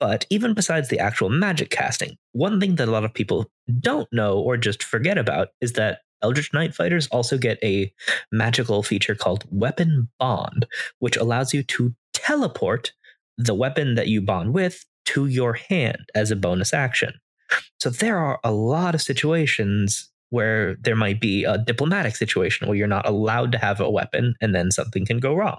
But 0.00 0.26
even 0.30 0.54
besides 0.54 0.88
the 0.88 0.98
actual 0.98 1.28
magic 1.28 1.70
casting, 1.70 2.16
one 2.32 2.58
thing 2.58 2.76
that 2.76 2.88
a 2.88 2.90
lot 2.90 3.04
of 3.04 3.14
people 3.14 3.50
don't 3.78 4.08
know 4.12 4.38
or 4.38 4.56
just 4.56 4.82
forget 4.82 5.18
about 5.18 5.48
is 5.60 5.74
that 5.74 6.00
Eldritch 6.22 6.52
Knight 6.52 6.74
fighters 6.74 7.06
also 7.08 7.38
get 7.38 7.58
a 7.62 7.92
magical 8.32 8.82
feature 8.82 9.14
called 9.14 9.44
Weapon 9.50 10.08
Bond, 10.18 10.66
which 10.98 11.16
allows 11.16 11.54
you 11.54 11.62
to 11.64 11.94
teleport 12.14 12.92
the 13.38 13.54
weapon 13.54 13.94
that 13.94 14.08
you 14.08 14.20
bond 14.20 14.52
with 14.54 14.84
to 15.06 15.26
your 15.26 15.54
hand 15.54 16.08
as 16.14 16.30
a 16.30 16.36
bonus 16.36 16.74
action. 16.74 17.14
So 17.78 17.90
there 17.90 18.18
are 18.18 18.38
a 18.44 18.52
lot 18.52 18.94
of 18.94 19.02
situations 19.02 20.10
where 20.30 20.76
there 20.76 20.96
might 20.96 21.20
be 21.20 21.44
a 21.44 21.58
diplomatic 21.58 22.16
situation 22.16 22.68
where 22.68 22.76
you're 22.76 22.86
not 22.86 23.08
allowed 23.08 23.52
to 23.52 23.58
have 23.58 23.80
a 23.80 23.90
weapon 23.90 24.34
and 24.40 24.54
then 24.54 24.70
something 24.70 25.04
can 25.04 25.18
go 25.18 25.34
wrong. 25.34 25.58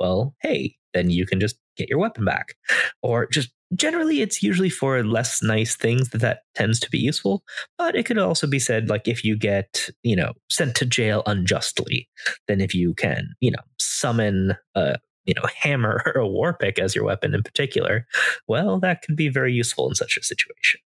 Well, 0.00 0.34
hey, 0.40 0.76
then 0.92 1.10
you 1.10 1.26
can 1.26 1.40
just 1.40 1.56
get 1.76 1.88
your 1.88 1.98
weapon 1.98 2.24
back. 2.24 2.54
Or 3.02 3.26
just 3.26 3.50
generally, 3.74 4.20
it's 4.20 4.42
usually 4.42 4.70
for 4.70 5.02
less 5.04 5.42
nice 5.42 5.76
things 5.76 6.10
that 6.10 6.20
that 6.20 6.40
tends 6.54 6.78
to 6.80 6.90
be 6.90 6.98
useful. 6.98 7.42
But 7.78 7.96
it 7.96 8.06
could 8.06 8.18
also 8.18 8.46
be 8.46 8.58
said, 8.58 8.88
like, 8.88 9.08
if 9.08 9.24
you 9.24 9.36
get, 9.36 9.90
you 10.02 10.16
know, 10.16 10.32
sent 10.50 10.74
to 10.76 10.86
jail 10.86 11.22
unjustly, 11.26 12.08
then 12.48 12.60
if 12.60 12.74
you 12.74 12.94
can, 12.94 13.34
you 13.40 13.50
know, 13.50 13.62
summon 13.78 14.56
a 14.74 14.98
you 15.26 15.32
know, 15.34 15.48
hammer 15.56 16.02
or 16.04 16.20
a 16.20 16.28
war 16.28 16.52
pick 16.52 16.78
as 16.78 16.94
your 16.94 17.04
weapon 17.04 17.34
in 17.34 17.42
particular, 17.42 18.06
well, 18.46 18.78
that 18.78 19.00
could 19.02 19.16
be 19.16 19.28
very 19.28 19.54
useful 19.54 19.88
in 19.88 19.94
such 19.94 20.18
a 20.18 20.22
situation 20.22 20.80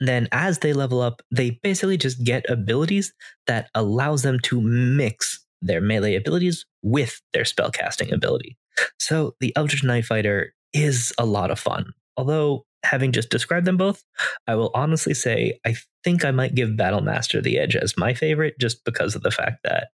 then 0.00 0.28
as 0.32 0.58
they 0.58 0.72
level 0.72 1.00
up, 1.00 1.22
they 1.30 1.50
basically 1.62 1.96
just 1.96 2.22
get 2.24 2.48
abilities 2.48 3.12
that 3.46 3.70
allows 3.74 4.22
them 4.22 4.38
to 4.40 4.60
mix 4.60 5.43
their 5.64 5.80
melee 5.80 6.14
abilities 6.14 6.66
with 6.82 7.20
their 7.32 7.44
spellcasting 7.44 8.12
ability. 8.12 8.56
So 8.98 9.34
the 9.40 9.52
Eldritch 9.56 9.84
Knight 9.84 10.04
Fighter 10.04 10.54
is 10.72 11.12
a 11.18 11.24
lot 11.24 11.50
of 11.50 11.58
fun. 11.58 11.92
Although 12.16 12.64
having 12.84 13.12
just 13.12 13.30
described 13.30 13.66
them 13.66 13.76
both, 13.76 14.04
I 14.46 14.54
will 14.54 14.70
honestly 14.74 15.14
say 15.14 15.58
I 15.64 15.74
think 16.04 16.24
I 16.24 16.30
might 16.30 16.54
give 16.54 16.70
Battlemaster 16.70 17.42
the 17.42 17.58
edge 17.58 17.76
as 17.76 17.96
my 17.96 18.14
favorite 18.14 18.54
just 18.60 18.84
because 18.84 19.14
of 19.14 19.22
the 19.22 19.30
fact 19.30 19.60
that 19.64 19.88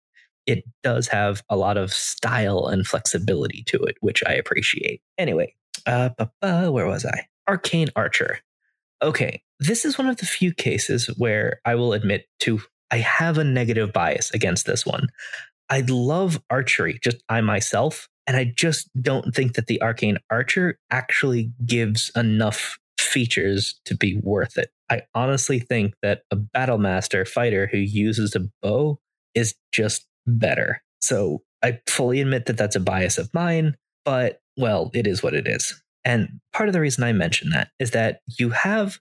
it 0.47 0.65
does 0.83 1.07
have 1.09 1.43
a 1.49 1.57
lot 1.57 1.77
of 1.77 1.93
style 1.93 2.67
and 2.67 2.87
flexibility 2.87 3.63
to 3.69 3.77
it, 3.85 3.97
which 4.01 4.23
I 4.27 4.33
appreciate. 4.33 5.03
Anyway, 5.19 5.55
uh, 5.87 6.11
where 6.41 6.87
was 6.87 7.05
I? 7.05 7.27
Arcane 7.49 7.89
Archer. 7.95 8.41
Okay, 9.03 9.43
this 9.61 9.85
is 9.85 9.97
one 9.97 10.09
of 10.09 10.17
the 10.17 10.27
few 10.27 10.53
cases 10.53 11.07
where 11.17 11.61
I 11.65 11.75
will 11.75 11.93
admit 11.93 12.27
to 12.41 12.61
I 12.91 12.99
have 12.99 13.39
a 13.39 13.45
negative 13.45 13.93
bias 13.93 14.31
against 14.33 14.67
this 14.67 14.85
one. 14.85 15.07
I 15.71 15.85
love 15.89 16.41
archery, 16.51 16.99
just 17.03 17.23
I 17.29 17.41
myself, 17.41 18.09
and 18.27 18.37
I 18.37 18.53
just 18.55 18.91
don't 19.01 19.35
think 19.35 19.55
that 19.55 19.67
the 19.67 19.81
arcane 19.81 20.19
archer 20.31 20.79
actually 20.91 21.53
gives 21.65 22.11
enough 22.17 22.79
features 22.99 23.81
to 23.87 23.97
be 23.97 24.21
worth 24.23 24.59
it. 24.59 24.71
I 24.91 25.03
honestly 25.15 25.61
think 25.61 25.95
that 26.03 26.23
a 26.31 26.37
battle 26.37 26.79
master 26.79 27.25
fighter 27.25 27.69
who 27.71 27.79
uses 27.79 28.35
a 28.35 28.49
bow 28.63 28.99
is 29.35 29.55
just 29.73 30.07
better. 30.27 30.83
So 31.01 31.43
I 31.63 31.81
fully 31.89 32.21
admit 32.21 32.47
that 32.47 32.57
that's 32.57 32.77
a 32.77 32.81
bias 32.81 33.17
of 33.17 33.33
mine, 33.33 33.77
but 34.05 34.41
well, 34.57 34.91
it 34.93 35.07
is 35.07 35.23
what 35.23 35.35
it 35.35 35.47
is. 35.47 35.81
And 36.05 36.41
part 36.53 36.69
of 36.69 36.73
the 36.73 36.81
reason 36.81 37.05
I 37.05 37.13
mention 37.13 37.51
that 37.51 37.69
is 37.79 37.93
that 37.93 38.21
you 38.39 38.51
have 38.51 38.99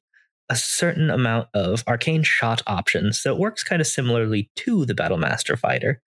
a 0.49 0.55
certain 0.55 1.09
amount 1.09 1.47
of 1.53 1.83
arcane 1.87 2.23
shot 2.23 2.61
options. 2.65 3.19
So 3.19 3.33
it 3.33 3.39
works 3.39 3.63
kind 3.63 3.81
of 3.81 3.87
similarly 3.87 4.49
to 4.57 4.85
the 4.85 4.95
Battlemaster 4.95 5.57
fighter, 5.57 6.01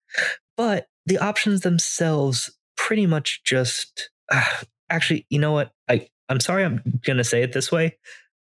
but 0.57 0.87
the 1.07 1.19
options 1.19 1.61
themselves 1.61 2.51
pretty 2.77 3.07
much 3.07 3.43
just 3.45 4.11
uh, 4.31 4.43
actually, 4.91 5.27
you 5.31 5.39
know 5.39 5.53
what? 5.53 5.73
I 5.89 6.09
I'm 6.29 6.41
sorry 6.41 6.65
I'm 6.65 6.83
going 7.05 7.19
to 7.19 7.25
say 7.25 7.43
it 7.43 7.53
this 7.53 7.71
way, 7.73 7.97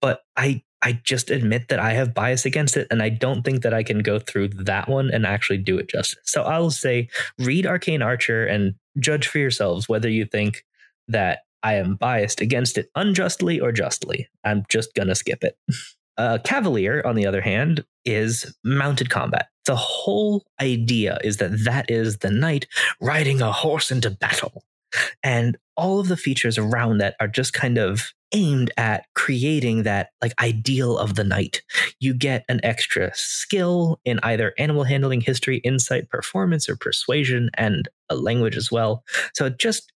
but 0.01 0.21
I 0.37 0.63
I 0.83 1.01
just 1.05 1.31
admit 1.31 1.69
that 1.69 1.81
I 1.81 1.93
have 1.93 2.15
bias 2.15 2.45
against 2.45 2.77
it, 2.77 2.87
and 2.91 3.03
I 3.03 3.09
don't 3.09 3.43
think 3.43 3.63
that 3.63 3.75
I 3.75 3.83
can 3.83 4.01
go 4.01 4.19
through 4.19 4.49
that 4.49 4.89
one 4.89 5.11
and 5.11 5.27
actually 5.27 5.59
do 5.59 5.79
it 5.79 5.89
justice. 5.89 6.21
So 6.25 6.43
I'll 6.43 6.71
say 6.71 7.09
read 7.39 7.67
Arcane 7.67 8.03
Archer 8.03 8.47
and 8.47 8.75
judge 8.99 9.27
for 9.27 9.39
yourselves 9.39 9.89
whether 9.89 10.09
you 10.09 10.25
think 10.25 10.65
that 11.09 11.41
I 11.63 11.75
am 11.75 11.97
biased 11.97 12.41
against 12.41 12.79
it 12.79 12.91
unjustly 12.95 13.61
or 13.61 13.73
justly. 13.73 14.29
I'm 14.45 14.65
just 14.69 14.95
gonna 14.95 15.15
skip 15.15 15.43
it. 15.43 15.57
Uh, 16.19 16.39
Cavalier, 16.45 17.03
on 17.05 17.15
the 17.15 17.27
other 17.27 17.41
hand, 17.41 17.85
is 18.05 18.57
mounted 18.65 19.11
combat. 19.11 19.49
The 19.67 19.77
whole 19.77 20.45
idea 20.61 21.19
is 21.23 21.39
that 21.39 21.65
that 21.65 21.91
is 21.91 22.19
the 22.19 22.31
knight 22.31 22.67
riding 23.01 23.43
a 23.43 23.53
horse 23.53 23.91
into 23.91 24.11
battle. 24.11 24.65
And 25.23 25.57
all 25.77 26.01
of 26.01 26.09
the 26.09 26.17
features 26.17 26.57
around 26.57 26.99
that 26.99 27.17
are 27.21 27.29
just 27.29 27.53
kind 27.53 27.77
of 27.77 28.13
aimed 28.33 28.71
at 28.77 29.07
creating 29.15 29.83
that 29.83 30.11
like 30.23 30.33
ideal 30.41 30.99
of 30.99 31.15
the 31.15 31.25
knight. 31.25 31.63
You 32.01 32.15
get 32.15 32.45
an 32.49 32.61
extra 32.63 33.11
skill 33.15 34.01
in 34.05 34.19
either 34.23 34.55
animal 34.59 34.85
handling, 34.85 35.21
history, 35.21 35.59
insight, 35.59 36.09
performance, 36.09 36.69
or 36.69 36.77
persuasion, 36.77 37.51
and 37.55 37.89
a 38.09 38.17
language 38.17 38.57
as 38.57 38.71
well. 38.71 39.05
So 39.35 39.47
it 39.47 39.59
just 39.59 39.93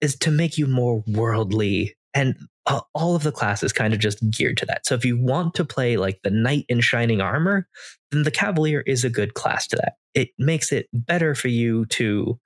is 0.00 0.16
to 0.16 0.30
make 0.30 0.58
you 0.58 0.66
more 0.66 1.02
worldly. 1.06 1.94
And 2.14 2.36
uh, 2.66 2.80
all 2.94 3.14
of 3.16 3.22
the 3.22 3.32
classes 3.32 3.72
kind 3.72 3.94
of 3.94 4.00
just 4.00 4.18
geared 4.30 4.56
to 4.58 4.66
that. 4.66 4.86
So 4.86 4.94
if 4.94 5.04
you 5.04 5.18
want 5.18 5.54
to 5.54 5.64
play 5.64 5.96
like 5.96 6.20
the 6.22 6.30
knight 6.30 6.66
in 6.68 6.80
shining 6.80 7.20
armor, 7.20 7.66
then 8.10 8.22
the 8.22 8.30
cavalier 8.30 8.80
is 8.86 9.04
a 9.04 9.10
good 9.10 9.34
class 9.34 9.66
to 9.68 9.76
that. 9.76 9.94
It 10.14 10.30
makes 10.38 10.72
it 10.72 10.88
better 10.92 11.34
for 11.34 11.48
you 11.48 11.86
to 11.86 12.38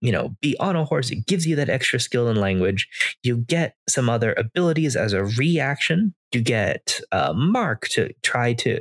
you 0.00 0.10
know, 0.10 0.34
be 0.40 0.56
on 0.58 0.76
a 0.76 0.84
horse. 0.84 1.10
It 1.10 1.26
gives 1.26 1.46
you 1.46 1.56
that 1.56 1.68
extra 1.68 2.00
skill 2.00 2.28
in 2.28 2.36
language. 2.36 2.88
You 3.22 3.36
get 3.36 3.76
some 3.88 4.08
other 4.08 4.34
abilities 4.36 4.96
as 4.96 5.12
a 5.12 5.24
reaction. 5.24 6.14
You 6.32 6.40
get 6.40 7.00
a 7.12 7.34
mark 7.34 7.88
to 7.88 8.12
try 8.22 8.54
to 8.54 8.80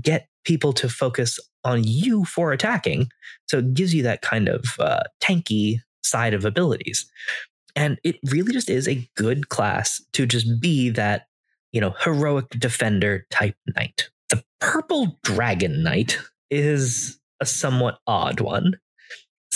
get 0.00 0.28
people 0.44 0.72
to 0.74 0.88
focus 0.88 1.40
on 1.64 1.82
you 1.82 2.24
for 2.24 2.52
attacking. 2.52 3.08
So 3.48 3.58
it 3.58 3.74
gives 3.74 3.92
you 3.92 4.04
that 4.04 4.22
kind 4.22 4.48
of 4.48 4.64
uh, 4.78 5.02
tanky 5.20 5.78
side 6.04 6.34
of 6.34 6.44
abilities. 6.44 7.10
And 7.76 7.98
it 8.02 8.16
really 8.30 8.52
just 8.52 8.70
is 8.70 8.88
a 8.88 9.08
good 9.16 9.48
class 9.48 10.02
to 10.14 10.26
just 10.26 10.60
be 10.60 10.90
that, 10.90 11.26
you 11.72 11.80
know, 11.80 11.94
heroic 12.00 12.48
defender 12.50 13.26
type 13.30 13.56
knight. 13.76 14.08
The 14.30 14.42
purple 14.60 15.18
dragon 15.22 15.82
knight 15.82 16.18
is 16.50 17.18
a 17.40 17.46
somewhat 17.46 17.98
odd 18.06 18.40
one 18.40 18.76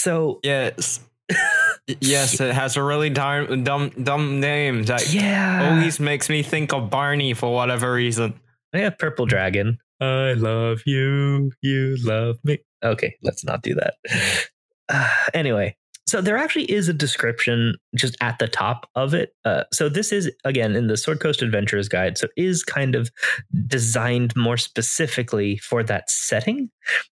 so 0.01 0.41
yes, 0.43 1.01
yes, 2.01 2.41
it 2.41 2.55
has 2.55 2.77
a 2.77 2.83
really 2.83 3.11
dumb, 3.11 3.65
dumb, 3.65 3.91
dumb 4.03 4.41
name 4.41 4.85
that 4.85 5.13
yeah. 5.13 5.71
always 5.71 6.01
makes 6.01 6.31
me 6.31 6.43
think 6.43 6.73
of 6.73 6.89
Barney 6.89 7.35
for 7.35 7.53
whatever 7.53 7.93
reason. 7.93 8.41
Yeah, 8.73 8.91
purple 8.91 9.27
dragon. 9.27 9.79
I 10.01 10.33
love 10.33 10.81
you. 10.87 11.53
You 11.61 11.97
love 12.03 12.39
me. 12.45 12.61
Okay, 12.83 13.17
let's 13.23 13.45
not 13.45 13.63
do 13.63 13.75
that. 13.75 13.95
Uh, 14.89 15.11
anyway, 15.35 15.77
so 16.11 16.21
there 16.21 16.37
actually 16.37 16.69
is 16.69 16.89
a 16.89 16.93
description 16.93 17.77
just 17.95 18.17
at 18.21 18.41
the 18.41 18.49
top 18.49 18.91
of 18.97 19.15
it. 19.15 19.33
Uh, 19.45 19.63
so 19.73 19.89
this 19.89 20.11
is 20.11 20.29
again 20.45 20.75
in 20.75 20.89
the 20.89 20.97
Sword 20.97 21.21
Coast 21.21 21.41
Adventurers 21.41 21.89
Guide. 21.89 22.19
So 22.19 22.27
is 22.37 22.65
kind 22.65 22.97
of 22.97 23.13
designed 23.69 24.35
more 24.35 24.57
specifically 24.57 25.57
for 25.59 25.85
that 25.85 26.11
setting. 26.11 26.69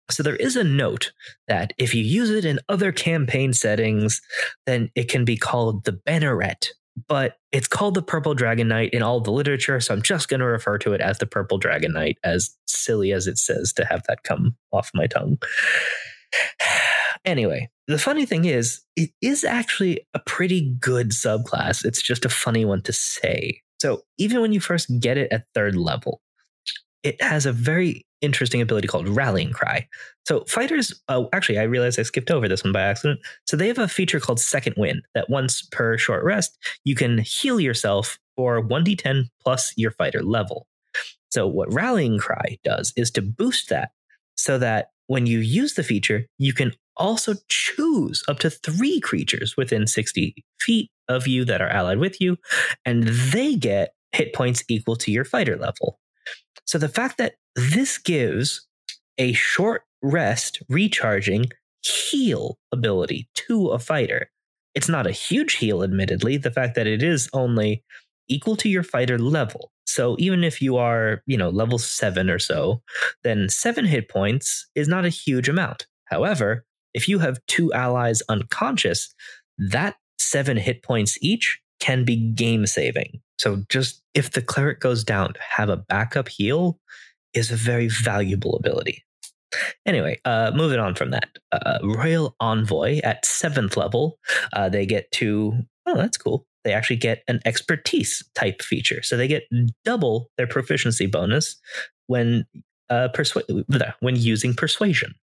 So 0.09 0.23
there 0.23 0.35
is 0.35 0.57
a 0.57 0.63
note 0.65 1.13
that 1.47 1.71
if 1.77 1.95
you 1.95 2.03
use 2.03 2.29
it 2.31 2.43
in 2.43 2.59
other 2.67 2.91
campaign 2.91 3.53
settings, 3.53 4.21
then 4.65 4.89
it 4.93 5.07
can 5.07 5.23
be 5.23 5.37
called 5.37 5.85
the 5.85 5.93
banneret. 5.93 6.67
But 7.07 7.37
it's 7.53 7.69
called 7.69 7.93
the 7.93 8.01
Purple 8.01 8.33
Dragon 8.33 8.67
Knight 8.67 8.93
in 8.93 9.01
all 9.01 9.21
the 9.21 9.31
literature, 9.31 9.79
so 9.79 9.93
I'm 9.93 10.01
just 10.01 10.27
going 10.27 10.41
to 10.41 10.45
refer 10.45 10.77
to 10.79 10.91
it 10.91 10.99
as 10.99 11.19
the 11.19 11.25
Purple 11.25 11.57
Dragon 11.57 11.93
Knight, 11.93 12.17
as 12.25 12.53
silly 12.67 13.13
as 13.13 13.25
it 13.27 13.37
says 13.37 13.71
to 13.73 13.85
have 13.85 14.03
that 14.09 14.23
come 14.23 14.57
off 14.73 14.91
my 14.93 15.07
tongue. 15.07 15.37
anyway, 17.25 17.69
the 17.91 17.99
funny 17.99 18.25
thing 18.25 18.45
is, 18.45 18.81
it 18.95 19.11
is 19.21 19.43
actually 19.43 20.05
a 20.13 20.19
pretty 20.19 20.75
good 20.79 21.11
subclass. 21.11 21.85
It's 21.85 22.01
just 22.01 22.25
a 22.25 22.29
funny 22.29 22.65
one 22.65 22.81
to 22.83 22.93
say. 22.93 23.61
So 23.81 24.03
even 24.17 24.41
when 24.41 24.53
you 24.53 24.59
first 24.59 24.99
get 24.99 25.17
it 25.17 25.31
at 25.31 25.45
third 25.53 25.75
level, 25.75 26.21
it 27.03 27.21
has 27.21 27.45
a 27.45 27.51
very 27.51 28.05
interesting 28.21 28.61
ability 28.61 28.87
called 28.87 29.07
Rallying 29.07 29.51
Cry. 29.51 29.87
So 30.27 30.45
fighters, 30.45 31.01
uh, 31.09 31.23
actually, 31.33 31.57
I 31.57 31.63
realized 31.63 31.99
I 31.99 32.03
skipped 32.03 32.29
over 32.29 32.47
this 32.47 32.63
one 32.63 32.73
by 32.73 32.81
accident. 32.81 33.19
So 33.47 33.57
they 33.57 33.67
have 33.67 33.79
a 33.79 33.87
feature 33.87 34.19
called 34.19 34.39
Second 34.39 34.75
Wind 34.77 35.01
that 35.15 35.29
once 35.29 35.63
per 35.71 35.97
short 35.97 36.23
rest, 36.23 36.57
you 36.83 36.93
can 36.93 37.17
heal 37.17 37.59
yourself 37.59 38.19
for 38.35 38.61
1d10 38.61 39.29
plus 39.41 39.73
your 39.75 39.91
fighter 39.91 40.21
level. 40.21 40.67
So 41.31 41.47
what 41.47 41.73
Rallying 41.73 42.19
Cry 42.19 42.57
does 42.63 42.93
is 42.95 43.09
to 43.11 43.21
boost 43.21 43.69
that 43.69 43.91
so 44.35 44.59
that 44.59 44.89
when 45.07 45.25
you 45.25 45.39
use 45.39 45.73
the 45.73 45.83
feature, 45.83 46.27
you 46.37 46.53
can 46.53 46.73
also 46.97 47.35
choose 47.49 48.23
up 48.27 48.39
to 48.39 48.49
three 48.49 48.99
creatures 48.99 49.55
within 49.57 49.87
60 49.87 50.35
feet 50.59 50.91
of 51.07 51.27
you 51.27 51.45
that 51.45 51.61
are 51.61 51.69
allied 51.69 51.99
with 51.99 52.21
you, 52.21 52.37
and 52.85 53.03
they 53.03 53.55
get 53.55 53.93
hit 54.11 54.33
points 54.33 54.63
equal 54.67 54.95
to 54.97 55.11
your 55.11 55.25
fighter 55.25 55.57
level. 55.57 55.99
So 56.65 56.77
the 56.77 56.89
fact 56.89 57.17
that 57.17 57.35
this 57.55 57.97
gives 57.97 58.67
a 59.17 59.33
short 59.33 59.83
rest, 60.01 60.61
recharging, 60.69 61.45
heal 61.83 62.57
ability 62.71 63.27
to 63.35 63.69
a 63.69 63.79
fighter. 63.79 64.29
It's 64.73 64.89
not 64.89 65.07
a 65.07 65.11
huge 65.11 65.55
heal, 65.55 65.83
admittedly, 65.83 66.37
the 66.37 66.51
fact 66.51 66.75
that 66.75 66.87
it 66.87 67.03
is 67.03 67.29
only 67.33 67.83
equal 68.29 68.55
to 68.57 68.69
your 68.69 68.83
fighter 68.83 69.17
level. 69.17 69.71
So 69.85 70.15
even 70.19 70.43
if 70.43 70.61
you 70.61 70.77
are, 70.77 71.21
you 71.25 71.37
know, 71.37 71.49
level 71.49 71.77
seven 71.77 72.29
or 72.29 72.39
so, 72.39 72.81
then 73.23 73.49
seven 73.49 73.85
hit 73.85 74.07
points 74.07 74.67
is 74.75 74.87
not 74.87 75.05
a 75.05 75.09
huge 75.09 75.49
amount. 75.49 75.87
However, 76.05 76.65
if 76.93 77.07
you 77.07 77.19
have 77.19 77.39
two 77.47 77.71
allies 77.73 78.21
unconscious, 78.29 79.13
that 79.57 79.95
seven 80.19 80.57
hit 80.57 80.83
points 80.83 81.17
each 81.21 81.59
can 81.79 82.05
be 82.05 82.15
game 82.15 82.65
saving. 82.65 83.19
So 83.39 83.63
just 83.69 84.03
if 84.13 84.31
the 84.31 84.41
cleric 84.41 84.79
goes 84.79 85.03
down, 85.03 85.33
have 85.39 85.69
a 85.69 85.77
backup 85.77 86.29
heal 86.29 86.79
is 87.33 87.51
a 87.51 87.55
very 87.55 87.87
valuable 87.87 88.55
ability. 88.55 89.03
Anyway, 89.85 90.19
uh, 90.25 90.51
moving 90.55 90.79
on 90.79 90.95
from 90.95 91.09
that, 91.11 91.29
uh, 91.51 91.79
Royal 91.83 92.35
Envoy 92.39 93.01
at 93.03 93.25
seventh 93.25 93.75
level, 93.75 94.17
uh, 94.53 94.69
they 94.69 94.85
get 94.85 95.11
to 95.13 95.53
oh 95.85 95.95
that's 95.95 96.17
cool. 96.17 96.45
They 96.63 96.73
actually 96.73 96.97
get 96.97 97.23
an 97.27 97.41
expertise 97.45 98.23
type 98.35 98.61
feature, 98.61 99.01
so 99.01 99.17
they 99.17 99.27
get 99.27 99.43
double 99.83 100.29
their 100.37 100.47
proficiency 100.47 101.07
bonus 101.07 101.59
when 102.07 102.45
uh, 102.89 103.09
persu- 103.13 103.95
when 103.99 104.15
using 104.15 104.53
persuasion. 104.53 105.15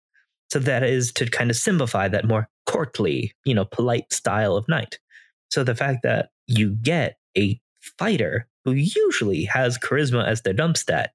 So 0.51 0.59
that 0.61 0.83
is 0.83 1.13
to 1.13 1.29
kind 1.29 1.51
of 1.51 1.57
simplify 1.57 2.09
that 2.09 2.25
more 2.27 2.49
courtly, 2.67 3.33
you 3.45 3.55
know, 3.55 3.65
polite 3.65 4.13
style 4.13 4.57
of 4.57 4.69
knight. 4.69 4.99
So 5.51 5.65
the 5.65 5.75
fact 5.75 6.03
that 6.03 6.31
you 6.47 6.71
get 6.71 7.17
a 7.37 7.61
fighter 7.81 8.47
who 8.65 8.73
usually 8.73 9.45
has 9.45 9.79
charisma 9.79 10.27
as 10.27 10.43
their 10.43 10.53
dump 10.53 10.77
stat, 10.77 11.13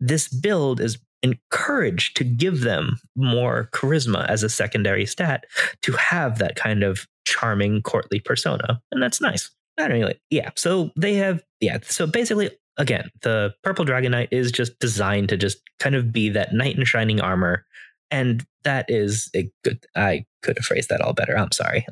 this 0.00 0.28
build 0.28 0.80
is 0.80 0.98
encouraged 1.22 2.16
to 2.16 2.24
give 2.24 2.60
them 2.62 2.98
more 3.16 3.68
charisma 3.72 4.26
as 4.28 4.42
a 4.42 4.48
secondary 4.48 5.06
stat 5.06 5.44
to 5.82 5.92
have 5.92 6.38
that 6.38 6.56
kind 6.56 6.82
of 6.82 7.06
charming 7.24 7.80
courtly 7.82 8.18
persona. 8.18 8.80
And 8.90 9.02
that's 9.02 9.20
nice. 9.20 9.50
Anyway, 9.78 10.18
yeah. 10.30 10.50
So 10.56 10.90
they 10.96 11.14
have, 11.14 11.42
yeah. 11.60 11.78
So 11.84 12.06
basically, 12.06 12.50
again, 12.76 13.10
the 13.22 13.54
Purple 13.62 13.84
Dragon 13.84 14.12
Knight 14.12 14.28
is 14.32 14.52
just 14.52 14.78
designed 14.80 15.28
to 15.30 15.36
just 15.36 15.58
kind 15.78 15.94
of 15.94 16.12
be 16.12 16.28
that 16.30 16.52
knight 16.52 16.76
in 16.76 16.84
shining 16.84 17.20
armor. 17.20 17.64
And 18.12 18.44
that 18.62 18.84
is 18.88 19.30
a 19.34 19.50
good, 19.64 19.84
I 19.96 20.26
could 20.42 20.58
have 20.58 20.66
phrased 20.66 20.90
that 20.90 21.00
all 21.00 21.14
better. 21.14 21.36
I'm 21.36 21.50
sorry. 21.50 21.86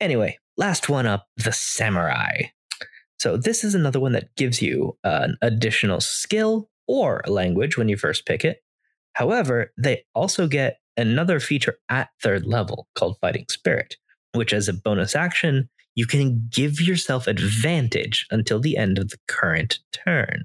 Anyway, 0.00 0.38
last 0.56 0.88
one 0.88 1.06
up 1.06 1.26
the 1.36 1.52
Samurai. 1.52 2.42
So 3.18 3.36
this 3.36 3.64
is 3.64 3.74
another 3.74 3.98
one 3.98 4.12
that 4.12 4.34
gives 4.36 4.60
you 4.60 4.96
an 5.02 5.36
additional 5.42 6.00
skill 6.00 6.68
or 6.86 7.22
language 7.26 7.76
when 7.76 7.88
you 7.88 7.96
first 7.96 8.26
pick 8.26 8.44
it. 8.44 8.62
However, 9.14 9.72
they 9.78 10.04
also 10.14 10.46
get 10.46 10.78
another 10.96 11.40
feature 11.40 11.78
at 11.88 12.10
third 12.22 12.46
level 12.46 12.86
called 12.94 13.16
Fighting 13.20 13.46
Spirit, 13.50 13.96
which 14.34 14.52
as 14.52 14.68
a 14.68 14.74
bonus 14.74 15.16
action, 15.16 15.68
you 15.94 16.06
can 16.06 16.46
give 16.52 16.80
yourself 16.80 17.26
advantage 17.26 18.26
until 18.30 18.60
the 18.60 18.76
end 18.76 18.98
of 18.98 19.08
the 19.08 19.18
current 19.26 19.78
turn. 19.92 20.44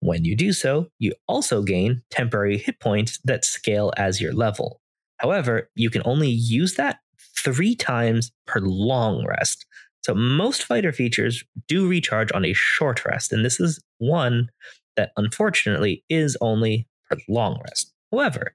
When 0.00 0.24
you 0.24 0.36
do 0.36 0.52
so, 0.52 0.88
you 0.98 1.12
also 1.28 1.62
gain 1.62 2.02
temporary 2.10 2.58
hit 2.58 2.80
points 2.80 3.18
that 3.24 3.44
scale 3.44 3.92
as 3.96 4.20
your 4.20 4.32
level. 4.32 4.80
However, 5.18 5.70
you 5.74 5.90
can 5.90 6.02
only 6.04 6.28
use 6.30 6.74
that 6.74 6.98
three 7.38 7.74
times 7.74 8.32
per 8.46 8.60
long 8.60 9.24
rest. 9.26 9.66
So 10.02 10.14
most 10.14 10.64
fighter 10.64 10.92
features 10.92 11.44
do 11.68 11.86
recharge 11.86 12.32
on 12.32 12.44
a 12.44 12.52
short 12.52 13.04
rest, 13.04 13.32
and 13.32 13.44
this 13.44 13.60
is 13.60 13.80
one 13.98 14.50
that 14.96 15.12
unfortunately 15.16 16.04
is 16.08 16.36
only 16.40 16.88
per 17.08 17.18
long 17.28 17.60
rest. 17.64 17.92
However, 18.10 18.54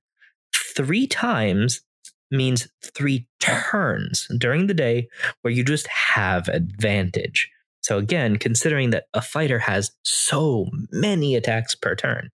three 0.76 1.08
times 1.08 1.82
means 2.30 2.68
three 2.84 3.26
turns 3.40 4.28
during 4.38 4.68
the 4.68 4.74
day 4.74 5.08
where 5.42 5.54
you 5.54 5.64
just 5.64 5.88
have 5.88 6.50
advantage. 6.50 7.50
So, 7.88 7.98
again, 7.98 8.36
considering 8.36 8.90
that 8.90 9.06
a 9.14 9.22
fighter 9.22 9.60
has 9.60 9.92
so 10.04 10.68
many 10.92 11.36
attacks 11.36 11.74
per 11.74 11.96
turn, 11.96 12.32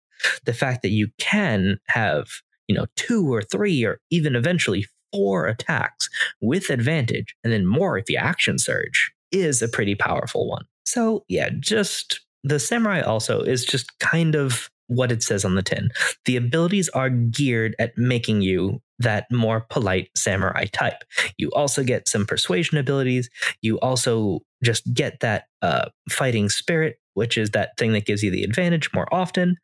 the 0.45 0.53
fact 0.53 0.83
that 0.83 0.91
you 0.91 1.07
can 1.17 1.79
have, 1.87 2.27
you 2.67 2.75
know, 2.75 2.85
two 2.95 3.33
or 3.33 3.41
three 3.41 3.83
or 3.83 3.99
even 4.11 4.35
eventually 4.35 4.85
four 5.11 5.47
attacks 5.47 6.07
with 6.39 6.69
advantage 6.69 7.33
and 7.43 7.51
then 7.51 7.65
more 7.65 7.97
if 7.97 8.11
you 8.11 8.17
action 8.17 8.59
surge 8.59 9.11
is 9.31 9.63
a 9.63 9.67
pretty 9.67 9.95
powerful 9.95 10.47
one. 10.47 10.65
So, 10.85 11.25
yeah, 11.27 11.49
just 11.59 12.19
the 12.43 12.59
samurai 12.59 13.01
also 13.01 13.41
is 13.41 13.65
just 13.65 13.97
kind 13.97 14.35
of 14.35 14.69
what 14.89 15.11
it 15.11 15.23
says 15.23 15.45
on 15.45 15.55
the 15.55 15.61
tin. 15.61 15.89
The 16.25 16.35
abilities 16.35 16.89
are 16.89 17.09
geared 17.09 17.75
at 17.79 17.97
making 17.97 18.41
you 18.41 18.81
that 18.97 19.25
more 19.31 19.61
polite 19.69 20.09
samurai 20.15 20.65
type. 20.65 21.03
You 21.37 21.51
also 21.51 21.83
get 21.83 22.09
some 22.09 22.25
persuasion 22.25 22.77
abilities. 22.77 23.29
You 23.61 23.79
also 23.79 24.41
just 24.63 24.93
get 24.93 25.21
that 25.21 25.45
uh, 25.61 25.89
fighting 26.09 26.49
spirit, 26.49 26.97
which 27.13 27.37
is 27.37 27.51
that 27.51 27.77
thing 27.77 27.93
that 27.93 28.05
gives 28.05 28.23
you 28.23 28.31
the 28.31 28.43
advantage 28.43 28.89
more 28.93 29.07
often. 29.13 29.55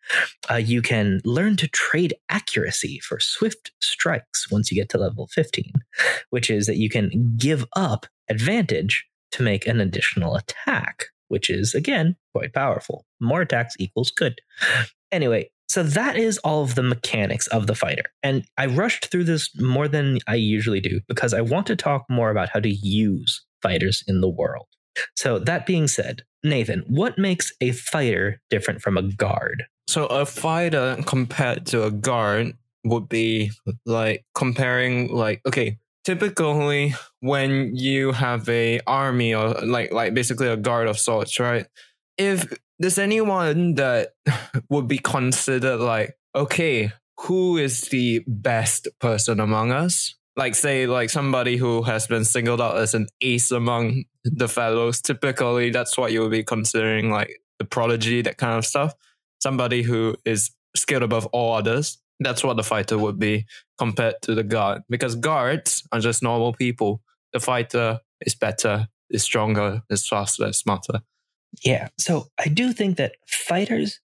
Uh, 0.50 0.56
you 0.56 0.82
can 0.82 1.20
learn 1.26 1.58
to 1.58 1.68
trade 1.68 2.14
accuracy 2.30 3.00
for 3.00 3.20
swift 3.20 3.72
strikes 3.82 4.50
once 4.52 4.72
you 4.72 4.76
get 4.76 4.90
to 4.90 4.98
level 4.98 5.28
15, 5.34 5.74
which 6.30 6.50
is 6.50 6.66
that 6.68 6.78
you 6.78 6.90
can 6.90 7.36
give 7.38 7.66
up 7.76 8.06
advantage 8.30 9.06
to 9.32 9.44
make 9.44 9.68
an 9.68 9.82
additional 9.82 10.36
attack, 10.36 11.08
which 11.28 11.50
is, 11.50 11.74
again, 11.74 12.16
quite 12.34 12.54
powerful. 12.54 13.06
More 13.20 13.42
attacks 13.42 13.76
equals 13.80 14.12
good. 14.12 14.40
Anyway, 15.12 15.50
so 15.70 15.82
that 15.82 16.18
is 16.18 16.38
all 16.40 16.64
of 16.64 16.76
the 16.76 16.84
mechanics 16.84 17.48
of 17.48 17.68
the 17.68 17.76
fighter. 17.76 18.04
And 18.22 18.44
I 18.58 18.66
rushed 18.66 19.10
through 19.12 19.24
this 19.26 19.50
more 19.60 19.88
than 19.88 20.20
I 20.28 20.36
usually 20.36 20.82
do 20.82 21.00
because 21.08 21.34
I 21.34 21.42
want 21.42 21.68
to 21.68 21.76
talk 21.76 22.06
more 22.10 22.32
about 22.32 22.50
how 22.50 22.60
to 22.60 22.70
use 22.70 23.46
fighters 23.62 24.04
in 24.08 24.20
the 24.20 24.30
world. 24.30 24.68
So, 25.16 25.40
that 25.40 25.66
being 25.66 25.88
said, 25.88 26.24
Nathan, 26.44 26.84
what 26.88 27.18
makes 27.18 27.52
a 27.62 27.72
fighter 27.72 28.42
different 28.50 28.82
from 28.82 28.98
a 28.98 29.04
guard? 29.04 29.64
So, 29.88 30.06
a 30.08 30.26
fighter 30.26 30.98
compared 31.06 31.66
to 31.68 31.84
a 31.84 31.92
guard 31.92 32.54
would 32.84 33.10
be 33.10 33.52
like 33.86 34.24
comparing, 34.34 35.14
like, 35.14 35.42
okay, 35.46 35.78
typically 36.06 36.94
when 37.20 37.76
you 37.76 38.12
have 38.12 38.48
a 38.48 38.80
army 38.88 39.34
or 39.34 39.50
like 39.66 39.92
like 39.92 40.14
basically 40.14 40.48
a 40.48 40.56
guard 40.56 40.88
of 40.88 40.98
sorts 40.98 41.40
right? 41.40 41.66
If 42.18 42.54
there's 42.80 43.00
anyone 43.00 43.76
that 43.76 44.14
would 44.70 44.88
be 44.88 45.00
considered 45.00 45.80
like 45.80 46.16
okay 46.34 46.94
who 47.22 47.58
is 47.58 47.82
the 47.84 48.24
best 48.28 48.88
person 49.00 49.40
among 49.40 49.72
us? 49.72 50.16
Like 50.38 50.54
say 50.54 50.86
like 50.86 51.10
somebody 51.10 51.58
who 51.58 51.82
has 51.84 52.08
been 52.08 52.26
singled 52.26 52.62
out 52.62 52.78
as 52.78 52.94
an 52.94 53.08
ace 53.22 53.52
among 53.52 54.04
the 54.24 54.48
fellows 54.48 55.02
typically 55.02 55.70
that's 55.72 55.98
what 55.98 56.12
you 56.12 56.22
would 56.22 56.32
be 56.32 56.44
considering 56.44 57.10
like 57.10 57.42
the 57.58 57.66
prodigy 57.66 58.22
that 58.22 58.38
kind 58.38 58.58
of 58.58 58.66
stuff. 58.66 58.94
Somebody 59.42 59.82
who 59.82 60.16
is 60.26 60.52
skilled 60.76 61.04
above 61.04 61.26
all 61.28 61.56
others 61.56 61.98
that's 62.20 62.44
what 62.44 62.58
the 62.58 62.64
fighter 62.64 62.98
would 62.98 63.20
be 63.20 63.46
compared 63.78 64.16
to 64.24 64.36
the 64.36 64.44
guard 64.44 64.82
because 64.90 65.16
guards 65.16 65.84
are 65.92 66.00
just 66.00 66.24
normal 66.24 66.54
people. 66.54 67.02
The 67.34 67.40
fighter 67.40 68.00
is 68.22 68.36
better, 68.36 68.88
is 69.10 69.24
stronger, 69.24 69.82
is 69.90 70.08
faster, 70.08 70.48
is 70.48 70.58
smarter. 70.58 71.02
Yeah. 71.64 71.90
So 71.98 72.28
I 72.40 72.48
do 72.48 72.74
think 72.74 72.98
that 72.98 73.16
fighters 73.28 74.00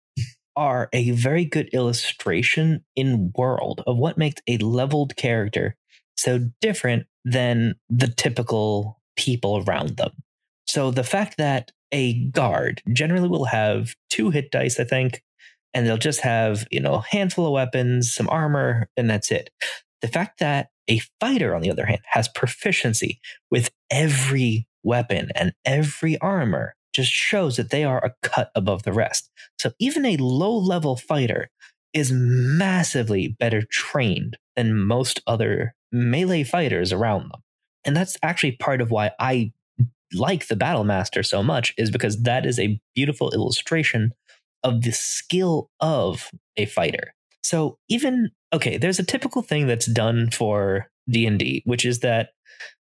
are 0.56 0.90
a 0.94 1.12
very 1.12 1.46
good 1.46 1.70
illustration 1.70 2.84
in 2.96 3.32
world 3.36 3.84
of 3.88 3.98
what 3.98 4.18
makes 4.18 4.42
a 4.48 4.58
leveled 4.58 5.16
character 5.16 5.76
so 6.18 6.40
different 6.60 7.08
than 7.24 7.76
the 7.90 8.08
typical 8.08 9.00
people 9.16 9.64
around 9.66 9.98
them. 9.98 10.12
So 10.68 10.92
the 10.92 11.04
fact 11.04 11.38
that 11.38 11.72
a 11.92 12.26
guard 12.30 12.82
generally 12.94 13.28
will 13.28 13.46
have 13.46 13.96
two 14.10 14.30
hit 14.30 14.52
dice, 14.52 14.80
I 14.80 14.84
think, 14.84 15.24
and 15.74 15.86
they'll 15.86 15.98
just 15.98 16.22
have, 16.22 16.66
you 16.72 16.80
know, 16.80 16.96
a 16.96 17.06
handful 17.10 17.46
of 17.46 17.54
weapons, 17.54 18.14
some 18.14 18.30
armor, 18.30 18.90
and 18.98 19.10
that's 19.10 19.32
it. 19.32 19.50
The 20.02 20.08
fact 20.08 20.40
that 20.40 20.70
a 20.90 21.00
fighter, 21.20 21.56
on 21.56 21.62
the 21.62 21.72
other 21.72 21.86
hand, 21.86 22.02
has 22.06 22.28
proficiency 22.28 23.20
with 23.50 23.72
every 23.90 24.68
weapon 24.84 25.30
and 25.36 25.54
every 25.64 26.18
armor 26.20 26.76
just 26.94 27.12
shows 27.12 27.56
that 27.56 27.70
they 27.70 27.84
are 27.84 28.04
a 28.04 28.14
cut 28.22 28.52
above 28.56 28.84
the 28.84 28.92
rest. 28.92 29.30
So 29.60 29.72
even 29.80 30.06
a 30.06 30.18
low 30.18 30.58
level 30.58 30.98
fighter 30.98 31.50
is 31.94 32.12
massively 32.12 33.30
better 33.40 33.62
trained 33.70 34.38
than 34.56 34.78
most 34.78 35.22
other 35.28 35.76
melee 35.92 36.44
fighters 36.44 36.92
around 36.92 37.24
them. 37.32 37.42
And 37.86 37.96
that's 37.96 38.18
actually 38.24 38.54
part 38.54 38.82
of 38.82 38.92
why 38.92 39.12
I 39.20 39.54
like 40.14 40.48
the 40.48 40.56
Battle 40.56 40.84
Master 40.84 41.24
so 41.24 41.42
much, 41.42 41.74
is 41.78 41.90
because 41.90 42.24
that 42.24 42.46
is 42.46 42.60
a 42.60 42.80
beautiful 42.96 43.32
illustration 43.32 44.12
of 44.64 44.82
the 44.84 44.92
skill 44.92 45.70
of 45.80 46.30
a 46.58 46.66
fighter. 46.66 47.14
So 47.44 47.78
even 47.90 48.32
okay, 48.54 48.78
there's 48.78 49.00
a 49.00 49.04
typical 49.06 49.42
thing 49.42 49.68
that's 49.68 49.86
done 49.86 50.30
for 50.30 50.88
D&D, 51.10 51.64
which 51.66 51.86
is 51.86 52.00
that 52.00 52.30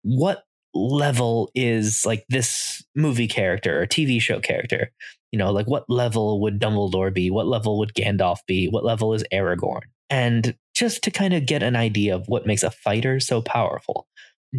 what 0.04 0.44
level 0.74 1.52
is 1.54 2.06
like 2.06 2.26
this 2.30 2.84
movie 2.96 3.28
character 3.28 3.82
or 3.82 3.86
TV 3.86 4.22
show 4.22 4.40
character? 4.40 4.92
You 5.32 5.40
know, 5.40 5.52
like 5.52 5.68
what 5.68 5.86
level 5.90 6.42
would 6.42 6.60
Dumbledore 6.60 7.14
be? 7.14 7.30
What 7.30 7.48
level 7.48 7.78
would 7.80 7.94
Gandalf 7.94 8.40
be? 8.48 8.68
What 8.68 8.84
level 8.84 9.14
is 9.14 9.24
Aragorn? 9.32 9.82
And 10.10 10.56
just 10.74 11.04
to 11.04 11.12
kind 11.12 11.34
of 11.34 11.46
get 11.46 11.64
an 11.64 11.76
idea 11.76 12.16
of 12.16 12.28
what 12.28 12.46
makes 12.46 12.64
a 12.64 12.72
fighter 12.72 13.20
so 13.20 13.42
powerful, 13.42 14.08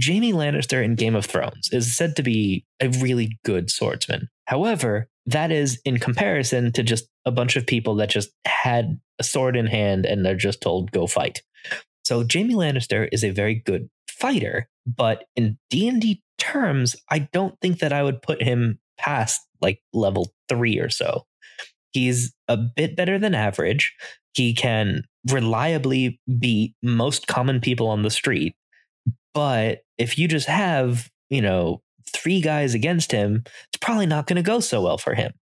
Jaime 0.03 0.33
Lannister 0.33 0.83
in 0.83 0.95
Game 0.95 1.15
of 1.15 1.27
Thrones 1.27 1.69
is 1.73 1.95
said 1.95 2.17
to 2.17 2.23
be 2.23 2.65
a 2.81 2.89
really 2.89 3.39
good 3.45 3.71
swordsman. 3.71 4.29
However, 4.47 5.09
that 5.27 5.53
is 5.53 5.81
in 5.85 5.99
comparison 5.99 6.73
to 6.73 6.83
just 6.83 7.07
a 7.25 7.31
bunch 7.31 7.57
of 7.57 7.67
people 7.67 7.95
that 7.97 8.11
just 8.11 8.31
had 8.45 9.01
a 9.19 9.23
sword 9.23 9.57
in 9.57 9.67
hand 9.67 10.05
and 10.05 10.25
they're 10.25 10.35
just 10.35 10.61
told 10.61 10.91
go 10.91 11.07
fight. 11.07 11.43
So 12.05 12.25
Jaime 12.31 12.55
Lannister 12.55 13.09
is 13.13 13.23
a 13.23 13.31
very 13.31 13.55
good 13.55 13.89
fighter, 14.09 14.69
but 14.87 15.25
in 15.37 15.59
D&D 15.71 16.23
terms, 16.39 16.97
I 17.11 17.21
don't 17.33 17.55
think 17.61 17.79
that 17.79 17.93
I 17.93 18.03
would 18.03 18.21
put 18.21 18.43
him 18.43 18.81
past 18.99 19.41
like 19.61 19.81
level 19.93 20.33
3 20.49 20.79
or 20.81 20.91
so. 20.91 21.27
He's 21.93 22.35
a 22.49 22.57
bit 22.57 22.97
better 22.97 23.19
than 23.19 23.35
average. 23.35 23.95
He 24.35 24.55
can 24.55 25.05
reliably 25.31 26.21
beat 26.39 26.75
most 26.83 27.27
common 27.29 27.61
people 27.61 27.87
on 27.89 28.03
the 28.03 28.11
street. 28.11 28.57
But 29.35 29.81
if 29.99 30.19
you 30.19 30.27
just 30.27 30.49
have, 30.49 31.09
you 31.31 31.41
know, 31.41 31.83
three 32.07 32.41
guys 32.41 32.75
against 32.75 33.13
him, 33.13 33.43
it's 33.47 33.79
probably 33.81 34.07
not 34.07 34.27
going 34.27 34.37
to 34.37 34.43
go 34.43 34.61
so 34.61 34.83
well 34.83 34.99
for 34.99 35.15
him. 35.15 35.33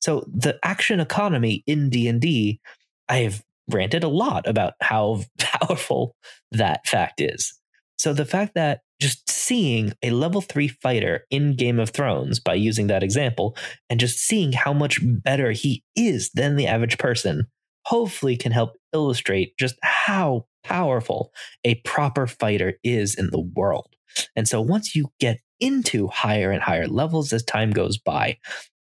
So 0.00 0.24
the 0.32 0.58
action 0.64 1.00
economy 1.00 1.62
in 1.66 1.90
D&D, 1.90 2.60
I've 3.08 3.42
ranted 3.68 4.04
a 4.04 4.08
lot 4.08 4.46
about 4.48 4.74
how 4.80 5.22
powerful 5.38 6.16
that 6.50 6.86
fact 6.86 7.20
is. 7.20 7.58
So 7.98 8.12
the 8.12 8.24
fact 8.24 8.54
that 8.54 8.80
just 9.00 9.30
seeing 9.30 9.92
a 10.02 10.10
level 10.10 10.40
3 10.40 10.68
fighter 10.68 11.24
in 11.30 11.56
Game 11.56 11.78
of 11.78 11.90
Thrones 11.90 12.40
by 12.40 12.54
using 12.54 12.86
that 12.88 13.02
example 13.02 13.56
and 13.90 14.00
just 14.00 14.18
seeing 14.18 14.52
how 14.52 14.72
much 14.72 14.98
better 15.02 15.52
he 15.52 15.84
is 15.96 16.30
than 16.34 16.56
the 16.56 16.66
average 16.66 16.98
person 16.98 17.46
hopefully 17.84 18.36
can 18.36 18.52
help 18.52 18.76
illustrate 18.92 19.56
just 19.58 19.74
how 19.82 20.46
powerful 20.64 21.32
a 21.64 21.76
proper 21.84 22.26
fighter 22.26 22.74
is 22.84 23.14
in 23.16 23.30
the 23.30 23.40
world. 23.40 23.94
And 24.36 24.46
so 24.46 24.60
once 24.60 24.94
you 24.94 25.08
get 25.18 25.40
into 25.62 26.08
higher 26.08 26.50
and 26.50 26.62
higher 26.62 26.88
levels 26.88 27.32
as 27.32 27.42
time 27.44 27.70
goes 27.70 27.96
by, 27.96 28.38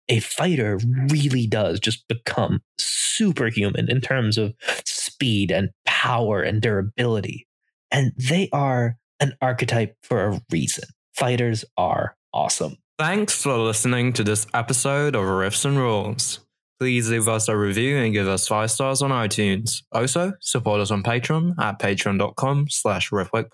a 0.09 0.19
fighter 0.19 0.79
really 1.09 1.47
does 1.47 1.79
just 1.79 2.07
become 2.07 2.61
superhuman 2.77 3.89
in 3.89 4.01
terms 4.01 4.37
of 4.37 4.53
speed 4.85 5.51
and 5.51 5.69
power 5.85 6.41
and 6.41 6.61
durability. 6.61 7.47
And 7.91 8.11
they 8.17 8.49
are 8.51 8.97
an 9.19 9.33
archetype 9.41 9.95
for 10.03 10.25
a 10.25 10.41
reason. 10.51 10.85
Fighters 11.15 11.63
are 11.77 12.15
awesome. 12.33 12.77
Thanks 12.97 13.41
for 13.41 13.57
listening 13.57 14.13
to 14.13 14.23
this 14.23 14.47
episode 14.53 15.15
of 15.15 15.25
Rifts 15.25 15.65
and 15.65 15.77
Rules. 15.77 16.39
Please 16.79 17.09
leave 17.11 17.27
us 17.27 17.47
a 17.47 17.55
review 17.55 17.97
and 17.97 18.13
give 18.13 18.27
us 18.27 18.47
five 18.47 18.71
stars 18.71 19.01
on 19.03 19.11
iTunes. 19.11 19.83
Also, 19.91 20.33
support 20.39 20.81
us 20.81 20.89
on 20.89 21.03
Patreon 21.03 21.53
at 21.59 21.79
patreon.com 21.79 22.67
slash 22.69 23.11
riftwake 23.11 23.51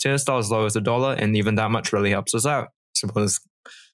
Stars 0.00 0.46
as 0.46 0.50
low 0.50 0.66
as 0.66 0.76
a 0.76 0.80
dollar, 0.80 1.14
and 1.14 1.36
even 1.36 1.54
that 1.56 1.70
much 1.70 1.92
really 1.92 2.10
helps 2.10 2.34
us 2.34 2.46
out. 2.46 2.68
Supporters 2.94 3.40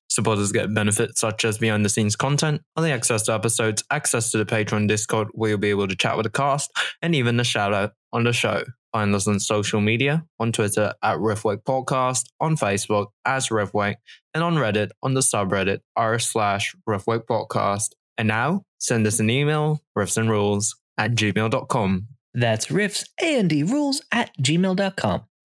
Supporters 0.08 0.52
get 0.52 0.72
benefits 0.72 1.20
such 1.20 1.44
as 1.44 1.58
behind 1.58 1.84
the 1.84 1.88
scenes 1.88 2.14
content, 2.14 2.62
early 2.78 2.92
access 2.92 3.22
to 3.24 3.34
episodes, 3.34 3.82
access 3.90 4.30
to 4.30 4.38
the 4.38 4.46
Patreon 4.46 4.86
Discord 4.88 5.28
where 5.32 5.50
you'll 5.50 5.58
be 5.58 5.70
able 5.70 5.88
to 5.88 5.96
chat 5.96 6.16
with 6.16 6.24
the 6.24 6.30
cast, 6.30 6.70
and 7.02 7.14
even 7.14 7.40
a 7.40 7.44
shout 7.44 7.74
out 7.74 7.92
on 8.12 8.24
the 8.24 8.32
show. 8.32 8.62
Find 8.92 9.14
us 9.14 9.26
on 9.28 9.40
social 9.40 9.80
media 9.80 10.24
on 10.40 10.52
Twitter 10.52 10.94
at 11.02 11.18
Riftwake 11.18 11.64
Podcast, 11.64 12.24
on 12.40 12.56
Facebook 12.56 13.08
as 13.24 13.48
Riftwake, 13.48 13.96
and 14.32 14.44
on 14.44 14.54
Reddit 14.54 14.90
on 15.02 15.14
the 15.14 15.20
subreddit 15.20 15.80
r 15.96 16.18
slash 16.18 16.74
Riftwake 16.88 17.26
Podcast. 17.28 17.90
And 18.16 18.28
now 18.28 18.62
send 18.78 19.06
us 19.06 19.20
an 19.20 19.28
email, 19.28 19.82
riftsandrules 19.98 20.76
at 20.96 21.12
gmail.com. 21.14 22.06
That's 22.32 22.70
rifts 22.70 23.04
and 23.20 23.52
rules 23.52 24.02
at 24.12 24.30
gmail.com. 24.40 25.24